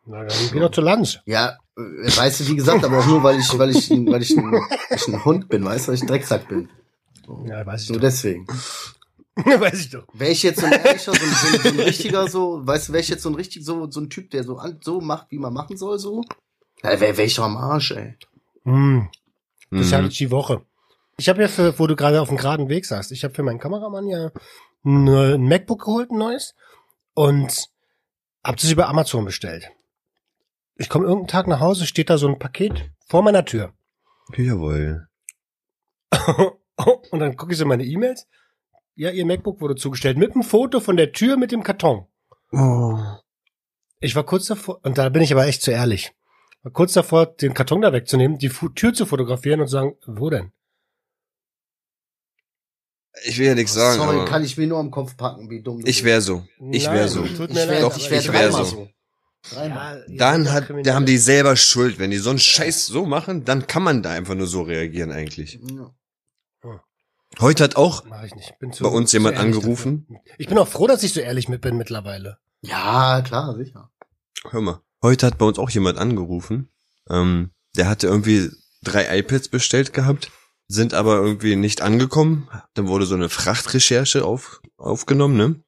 [0.06, 1.18] Na, dann geh doch zu Lanz.
[1.26, 4.36] Ja, äh, weißt du, wie gesagt, aber auch nur, weil ich, weil ich, weil ich,
[4.36, 6.68] ein, weil ich ein Hund bin, weißt du, weil ich ein Drecksack bin.
[7.46, 8.06] Ja, weiß ich Nur doch.
[8.06, 8.46] deswegen.
[9.36, 10.04] weiß ich doch.
[10.12, 12.88] Wäre ich jetzt so ein ehrlicher, so ein, so ein, so ein richtiger, so, weißt
[12.88, 15.00] du, wäre ich jetzt so ein richtig, so, so ein Typ, der so, an, so
[15.00, 16.22] macht, wie man machen soll, so,
[16.84, 18.14] ja, wäre wär ich doch am Arsch, ey.
[18.64, 19.08] Hm,
[19.72, 20.04] das ist ja Mhm.
[20.04, 20.62] jetzt die Woche.
[21.18, 23.42] Ich habe ja für, wo du gerade auf dem geraden Weg sagst, ich habe für
[23.42, 24.30] meinen Kameramann ja
[24.84, 26.54] ein, äh, ein MacBook geholt, ein neues,
[27.14, 27.68] und
[28.44, 29.68] hab das über Amazon bestellt.
[30.76, 33.72] Ich komme irgendeinen Tag nach Hause, steht da so ein Paket vor meiner Tür.
[34.36, 35.08] Jawohl.
[37.10, 38.26] und dann gucke ich so in meine E-Mails.
[38.94, 42.06] Ja, ihr MacBook wurde zugestellt mit einem Foto von der Tür mit dem Karton.
[42.52, 42.98] Oh.
[44.00, 46.12] Ich war kurz davor, und da bin ich aber echt zu ehrlich,
[46.62, 49.96] war kurz davor, den Karton da wegzunehmen, die Fu Tür zu fotografieren und zu sagen,
[50.06, 50.52] wo denn?
[53.24, 55.62] Ich will ja nichts sagen, Sorry, aber kann ich mir nur am Kopf packen, wie
[55.62, 56.46] dumm du ich wäre so.
[56.70, 57.22] Ich wäre so.
[57.22, 58.88] Tut Ich mir ich aber wär ich wär dreimal so.
[59.50, 60.04] Dreimal.
[60.08, 61.98] Ja, Dann hat, da haben die selber Schuld.
[61.98, 65.12] Wenn die so einen Scheiß so machen, dann kann man da einfach nur so reagieren
[65.12, 65.58] eigentlich.
[65.70, 65.94] Ja.
[67.38, 68.58] Heute hat auch Mach ich nicht.
[68.58, 70.06] Bin zu, bei uns jemand angerufen.
[70.08, 70.34] dafür.
[70.38, 72.38] Ich bin auch froh, dass ich so ehrlich mit bin mittlerweile.
[72.62, 73.90] ja, klar, sicher.
[74.50, 74.80] Hör mal.
[75.02, 76.70] Heute hat bei uns auch jemand angerufen.
[77.10, 78.50] Ähm, der hatte irgendwie
[78.82, 80.30] drei iPads bestellt gehabt,
[80.68, 82.48] sind aber irgendwie nicht angekommen.
[82.74, 85.62] Dann wurde so eine Frachtrecherche auf, aufgenommen, ne?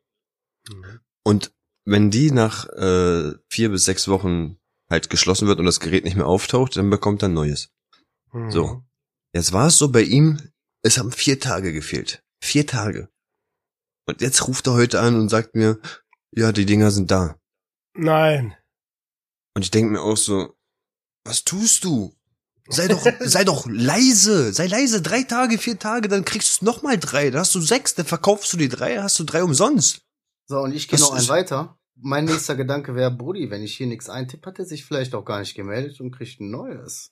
[1.23, 1.53] Und
[1.89, 4.59] wenn die nach äh, vier bis sechs Wochen
[4.91, 7.71] halt geschlossen wird und das Gerät nicht mehr auftaucht, dann bekommt er ein neues.
[8.33, 8.51] Mhm.
[8.51, 8.83] So.
[9.35, 10.39] Jetzt war es so bei ihm,
[10.83, 12.23] es haben vier Tage gefehlt.
[12.43, 13.09] Vier Tage.
[14.07, 15.81] Und jetzt ruft er heute an und sagt mir,
[16.33, 17.39] ja, die Dinger sind da.
[17.95, 18.55] Nein.
[19.55, 20.57] Und ich denke mir auch so,
[21.25, 22.15] was tust du?
[22.69, 26.83] Sei doch, sei doch leise, sei leise, drei Tage, vier Tage, dann kriegst du noch
[26.83, 30.03] mal drei, dann hast du sechs, dann verkaufst du die drei, hast du drei umsonst.
[30.47, 31.78] So, und ich gehe noch einen weiter.
[32.01, 35.25] Mein nächster Gedanke wäre, Brudi, wenn ich hier nichts eintippe, hat er sich vielleicht auch
[35.25, 37.11] gar nicht gemeldet und kriegt ein neues.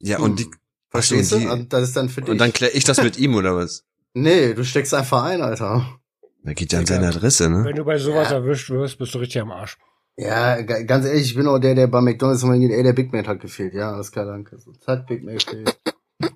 [0.00, 0.24] Ja, Hm.
[0.24, 0.46] und die,
[0.90, 1.44] Verstehst Ach so, du?
[1.46, 2.30] die- Und das ist dann für dich.
[2.30, 3.84] und dann klär ich das mit ihm oder was?
[4.14, 5.98] nee, du steckst einfach ein, Alter.
[6.44, 7.64] Da geht ja an seine Adresse, ne?
[7.64, 8.36] Wenn du bei sowas Ja.
[8.36, 9.76] erwischt wirst, bist du richtig am Arsch.
[10.16, 12.92] Ja, ga- ganz ehrlich, ich bin auch der, der bei McDonalds immer geht, ey, der
[12.92, 13.74] Big Mac hat gefehlt.
[13.74, 14.58] Ja, alles klar, danke.
[14.60, 15.76] So, zack, Big Mac fehlt.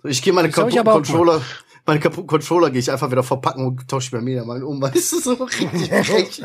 [0.02, 1.40] Ich gehe meine Controller,
[1.88, 5.12] meine kaputten Controller gehe ich einfach wieder verpacken und tausche bei mir mal um, weißt
[5.12, 6.42] du, so richtig frech.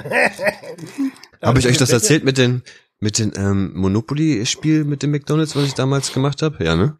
[1.42, 2.64] Habe ich euch das erzählt mit den
[3.02, 6.64] mit den ähm, Monopoly-Spiel mit dem McDonalds, was ich damals gemacht habe?
[6.64, 6.98] Ja, ne?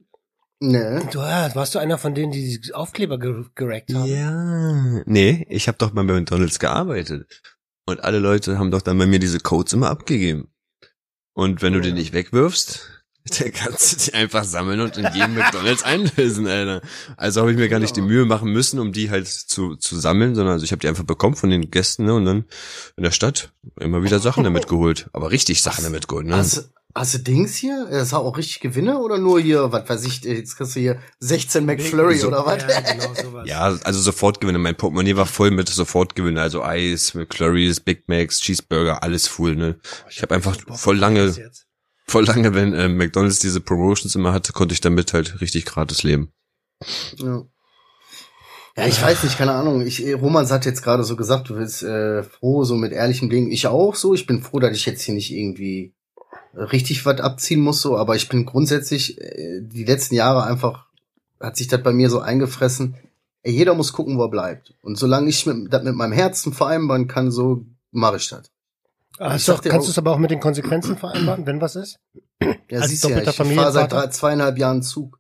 [0.60, 1.00] Nee.
[1.12, 4.06] Du, ah, warst du einer von denen, die die Aufkleber ge gerackt haben?
[4.06, 5.02] Ja.
[5.06, 7.42] Nee, ich habe doch mal bei McDonalds gearbeitet.
[7.86, 10.50] Und alle Leute haben doch dann bei mir diese Codes immer abgegeben.
[11.34, 13.03] Und wenn du die nicht wegwirfst,
[13.40, 16.82] dann kannst du die einfach sammeln und in jedem McDonalds einlösen, Alter.
[17.16, 19.98] Also habe ich mir gar nicht die Mühe machen müssen, um die halt zu, zu
[19.98, 22.14] sammeln, sondern also ich habe die einfach bekommen von den Gästen, ne?
[22.16, 22.46] Und dann
[22.98, 25.10] in der Stadt immer wieder Sachen damit geholt.
[25.14, 26.36] Aber richtig Sachen damit geholt, ne?
[26.36, 27.88] Hast, hast du Dings hier?
[27.90, 31.00] Das hat auch richtig Gewinne oder nur hier, was weiß ich, jetzt kriegst du hier
[31.20, 32.62] 16 McFlurry So- oder was?
[32.64, 33.48] Ja, genau sowas.
[33.48, 34.60] Ja, also Sofortgewinne.
[34.60, 36.42] Mein Portemonnaie war voll mit Sofortgewinne.
[36.42, 39.78] Also Eis, McFlurries, Big Macs, Cheeseburger, alles full, ne?
[40.10, 41.34] Ich habe einfach voll lange.
[42.06, 46.04] Voll lange, wenn ähm, McDonalds diese Promotions immer hatte, konnte ich damit halt richtig gratis
[46.04, 46.32] leben.
[47.18, 47.44] Ja.
[48.76, 49.86] Ja, ich weiß nicht, keine Ahnung.
[49.86, 53.30] Ich, äh, Roman hat jetzt gerade so gesagt, du bist äh, froh, so mit ehrlichem
[53.30, 53.52] Ding.
[53.52, 54.16] Ich auch so.
[54.16, 55.94] Ich bin froh, dass ich jetzt hier nicht irgendwie
[56.56, 57.98] richtig was abziehen muss, so.
[57.98, 60.88] Aber ich bin grundsätzlich äh, die letzten Jahre einfach
[61.40, 62.96] hat sich das bei mir so eingefressen.
[63.44, 64.74] Ey, jeder muss gucken, wo er bleibt.
[64.82, 68.50] Und solange ich mit, das mit meinem Herzen vereinbaren kann, so mache ich das.
[69.20, 72.00] Ist doch, kannst du es aber auch mit den Konsequenzen vereinbaren, wenn was ist?
[72.70, 75.20] Ja, Als siehst du ja, ich fahre seit drei, zweieinhalb Jahren Zug.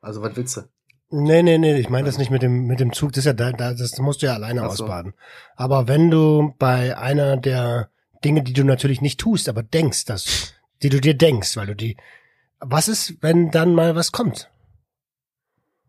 [0.00, 0.62] Also was willst du?
[1.10, 3.32] Nee, nee, nee, ich meine das nicht mit dem, mit dem Zug, das ist ja
[3.34, 4.66] da, da das musst du ja alleine so.
[4.66, 5.12] ausbaden.
[5.56, 7.90] Aber wenn du bei einer der
[8.24, 11.76] Dinge, die du natürlich nicht tust, aber denkst, dass, die du dir denkst, weil du
[11.76, 11.98] die,
[12.60, 14.48] was ist, wenn dann mal was kommt?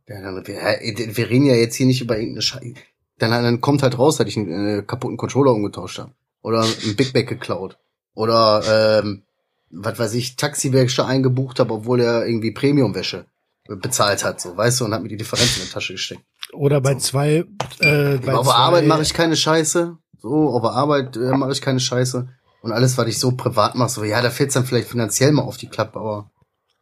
[0.07, 2.73] Ja, dann, wir, wir reden ja jetzt hier nicht über irgendeine Scheiße.
[3.19, 6.11] Dann, dann kommt halt raus, dass ich einen äh, kaputten Controller umgetauscht habe.
[6.43, 7.77] Oder ein Big Mac geklaut.
[8.13, 9.23] Oder, ähm,
[9.71, 13.25] was weiß ich, Taxiwäsche eingebucht habe, obwohl er irgendwie Premiumwäsche
[13.67, 16.21] bezahlt hat, so, weißt du, und hat mir die Differenz in die Tasche gesteckt.
[16.51, 17.45] Oder bei zwei,
[17.79, 19.97] äh, bei auf zwei, Arbeit mache ich keine Scheiße.
[20.21, 22.27] So, auf Arbeit äh, mache ich keine Scheiße.
[22.61, 25.41] Und alles, was ich so privat mache, so, ja, da fällt's dann vielleicht finanziell mal
[25.43, 26.29] auf die Klappe, aber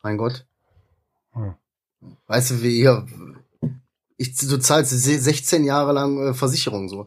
[0.04, 0.46] mein Gott.
[1.34, 1.54] Hm.
[2.28, 3.06] Weißt du, wie hier,
[4.18, 7.06] ich, du zahlst se- 16 Jahre lang äh, Versicherung, so,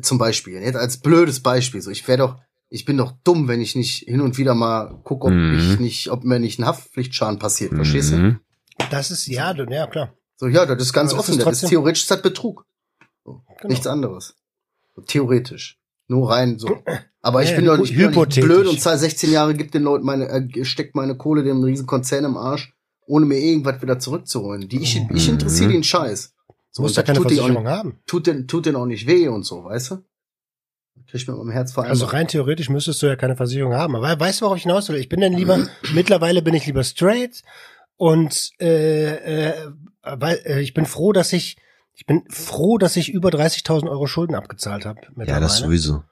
[0.00, 0.54] zum Beispiel.
[0.60, 2.38] Jetzt als blödes Beispiel, so, ich wäre doch,
[2.68, 5.58] ich bin doch dumm, wenn ich nicht hin und wieder mal gucke, ob Mhm.
[5.58, 8.16] ich nicht, ob mir nicht ein Haftpflichtschaden passiert, verstehst du?
[8.16, 8.40] Mhm.
[8.90, 10.14] Das ist, ja, du, ja, klar.
[10.36, 12.64] So, ja, das ist ganz Aber das offen, ist das ist theoretisch ist das Betrug.
[13.24, 13.68] So, Genau.
[13.68, 14.34] Nichts anderes.
[14.96, 15.78] So, theoretisch.
[16.08, 16.82] Nur rein so.
[17.20, 19.54] Aber ich Ja, bin doch nicht, ich bin doch nicht blöd und zahl 16 Jahre,
[19.54, 22.72] gibt den Leuten meine, äh, steckt meine Kohle dem riesen Konzern im Arsch,
[23.06, 24.68] ohne mir irgendwas wieder zurückzuholen.
[24.68, 25.34] Die, ich, ich Mhm.
[25.34, 26.31] interessiere den Scheiß.
[26.74, 28.00] Du musst und ja keine Versicherung auch, haben.
[28.06, 29.96] tut den, tut den auch nicht weh und so, weißt du?
[31.06, 31.90] Krieg ich mit meinem Herz vereinbart.
[31.90, 33.96] Also rein theoretisch müsstest du ja keine Versicherung haben.
[33.96, 34.96] Aber weißt du, worauf ich hinaus will?
[34.96, 35.58] Ich bin dann lieber,
[35.94, 37.42] mittlerweile bin ich lieber straight
[37.96, 41.56] und äh, äh, weil äh, ich bin froh, dass ich
[41.94, 45.00] ich bin froh, dass ich über 30.000 Euro Schulden abgezahlt habe.
[45.26, 46.04] Ja, das sowieso.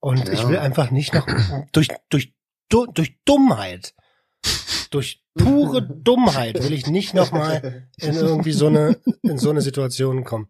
[0.00, 0.32] Und Ja.
[0.32, 1.26] ich will einfach nicht noch
[1.72, 2.32] durch durch
[2.70, 3.94] du- durch Dummheit,
[4.90, 9.60] durch pure Dummheit will ich nicht noch mal in irgendwie so eine in so eine
[9.60, 10.48] Situation kommen.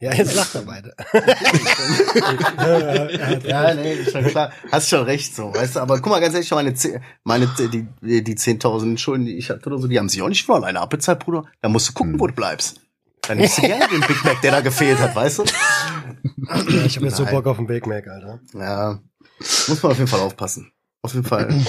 [0.00, 0.94] Ja, jetzt lacht er beide.
[3.48, 4.52] ja, nee, ist schon klar.
[4.70, 5.80] Hast schon recht, so, weißt du.
[5.80, 6.74] Aber guck mal, ganz ehrlich, meine,
[7.22, 10.28] meine, die, die, die 10.000 Schulden, die ich hatte oder so, die haben sich auch
[10.28, 11.44] nicht von alleine abbezahlt, Bruder.
[11.62, 12.80] Da musst du gucken, wo du bleibst.
[13.22, 15.44] Dann nimmst du gerne den Big Mac, der da gefehlt hat, weißt du?
[15.44, 17.24] Ja, ich habe jetzt so.
[17.24, 18.40] Bock auf den Big Mac, Alter.
[18.52, 19.00] Ja,
[19.38, 20.72] muss man auf jeden Fall aufpassen.
[21.00, 21.48] Auf jeden Fall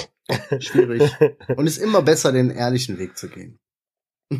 [0.60, 1.10] schwierig.
[1.56, 3.58] Und ist immer besser, den ehrlichen Weg zu gehen.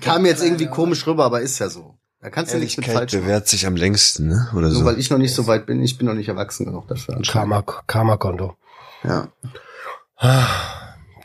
[0.00, 1.98] Kam jetzt irgendwie komisch rüber, aber ist ja so.
[2.20, 3.22] Da kannst du nichts mit falsch machen.
[3.24, 4.48] bewährt sich am längsten, ne?
[4.52, 4.84] Oder Nur so.
[4.84, 7.20] weil ich noch nicht so weit bin, ich bin noch nicht erwachsen genug dafür.
[7.26, 8.56] Karma, Karma-Konto.
[9.02, 9.32] Ja.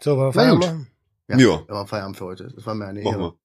[0.01, 0.87] So, Na Feierabend?
[1.27, 1.37] Ja.
[1.37, 1.67] Ja.
[1.67, 2.51] War Feierabend für heute.
[2.55, 3.35] Das war mir eine Ehre.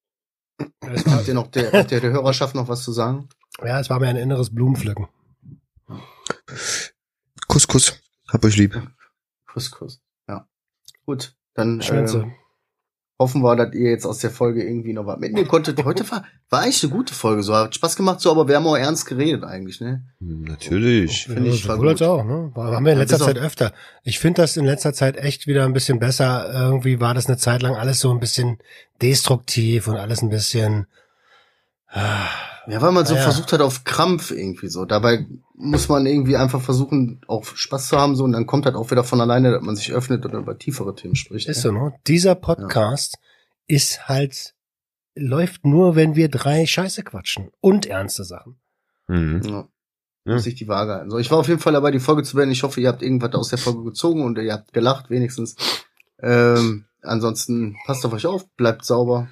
[0.81, 3.29] war, Habt ihr noch der, habt ihr der Hörerschaft noch was zu sagen?
[3.63, 5.09] ja, es war mir ein inneres Blumenpflücken.
[7.49, 8.01] Kuss, Kuss.
[8.33, 8.81] Hab euch lieb.
[9.47, 10.01] Kuss, Kuss.
[10.29, 10.47] Ja.
[11.05, 12.33] Gut, dann ähm,
[13.19, 15.85] hoffen wir, dass ihr jetzt aus der Folge irgendwie noch was mitnehmen konntet.
[15.85, 18.67] Heute war, war eigentlich eine gute Folge, so hat Spaß gemacht, so, aber wir haben
[18.67, 20.03] auch ernst geredet eigentlich, ne?
[20.21, 21.25] Hm, Natürlich.
[21.27, 22.03] Finde ich, war gut.
[22.03, 22.51] auch, ne?
[22.55, 23.73] War- Haben wir in Ja, letzter Zeit öfter.
[24.03, 26.51] Ich finde das in letzter Zeit echt wieder ein bisschen besser.
[26.53, 28.59] Irgendwie war das eine Zeit lang alles so ein bisschen
[29.03, 30.87] destruktiv und alles ein bisschen.
[31.93, 32.29] Ah,
[32.69, 33.23] Ja, weil man so Ah, ja.
[33.25, 34.85] versucht hat auf Krampf irgendwie so.
[34.85, 38.77] Dabei muss man irgendwie einfach versuchen, auch Spaß zu haben so und dann kommt halt
[38.77, 41.49] auch wieder von alleine, dass man sich öffnet oder über tiefere Themen spricht.
[41.49, 41.63] Ist ne?
[41.63, 41.95] so, ne?
[42.07, 43.19] Dieser Podcast
[43.67, 44.55] ist halt,
[45.17, 48.57] läuft nur, wenn wir drei Scheiße quatschen und ernste Sachen.
[49.09, 49.41] Mhm.
[49.45, 49.69] Ja.
[50.25, 50.35] Ja.
[50.35, 51.11] Muss ich die Waage halten.
[51.11, 52.53] So, ich war auf jeden Fall dabei, die Folge zu beenden.
[52.53, 55.57] Ich hoffe, ihr habt irgendwas aus der Folge gezogen und ihr habt gelacht, wenigstens.
[56.21, 59.27] Ähm, ansonsten passt auf euch auf, bleibt sauber.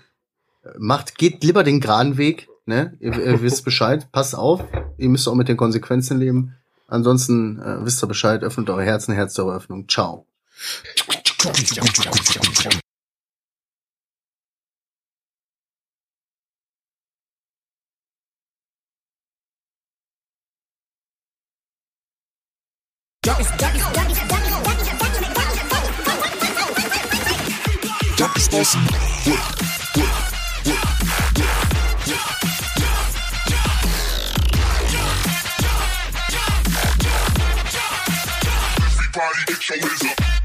[0.79, 2.97] macht, geht lieber den geraden Weg, ne?
[3.01, 4.62] Ihr, ihr wisst Bescheid, passt auf,
[4.97, 6.55] ihr müsst auch mit den Konsequenzen leben.
[6.87, 9.87] Ansonsten äh, wisst ihr Bescheid, öffnet eure Herzen, Herz der Öffnung.
[9.89, 10.27] Ciao.
[28.61, 29.70] Is
[39.13, 40.39] body, get your whiz up.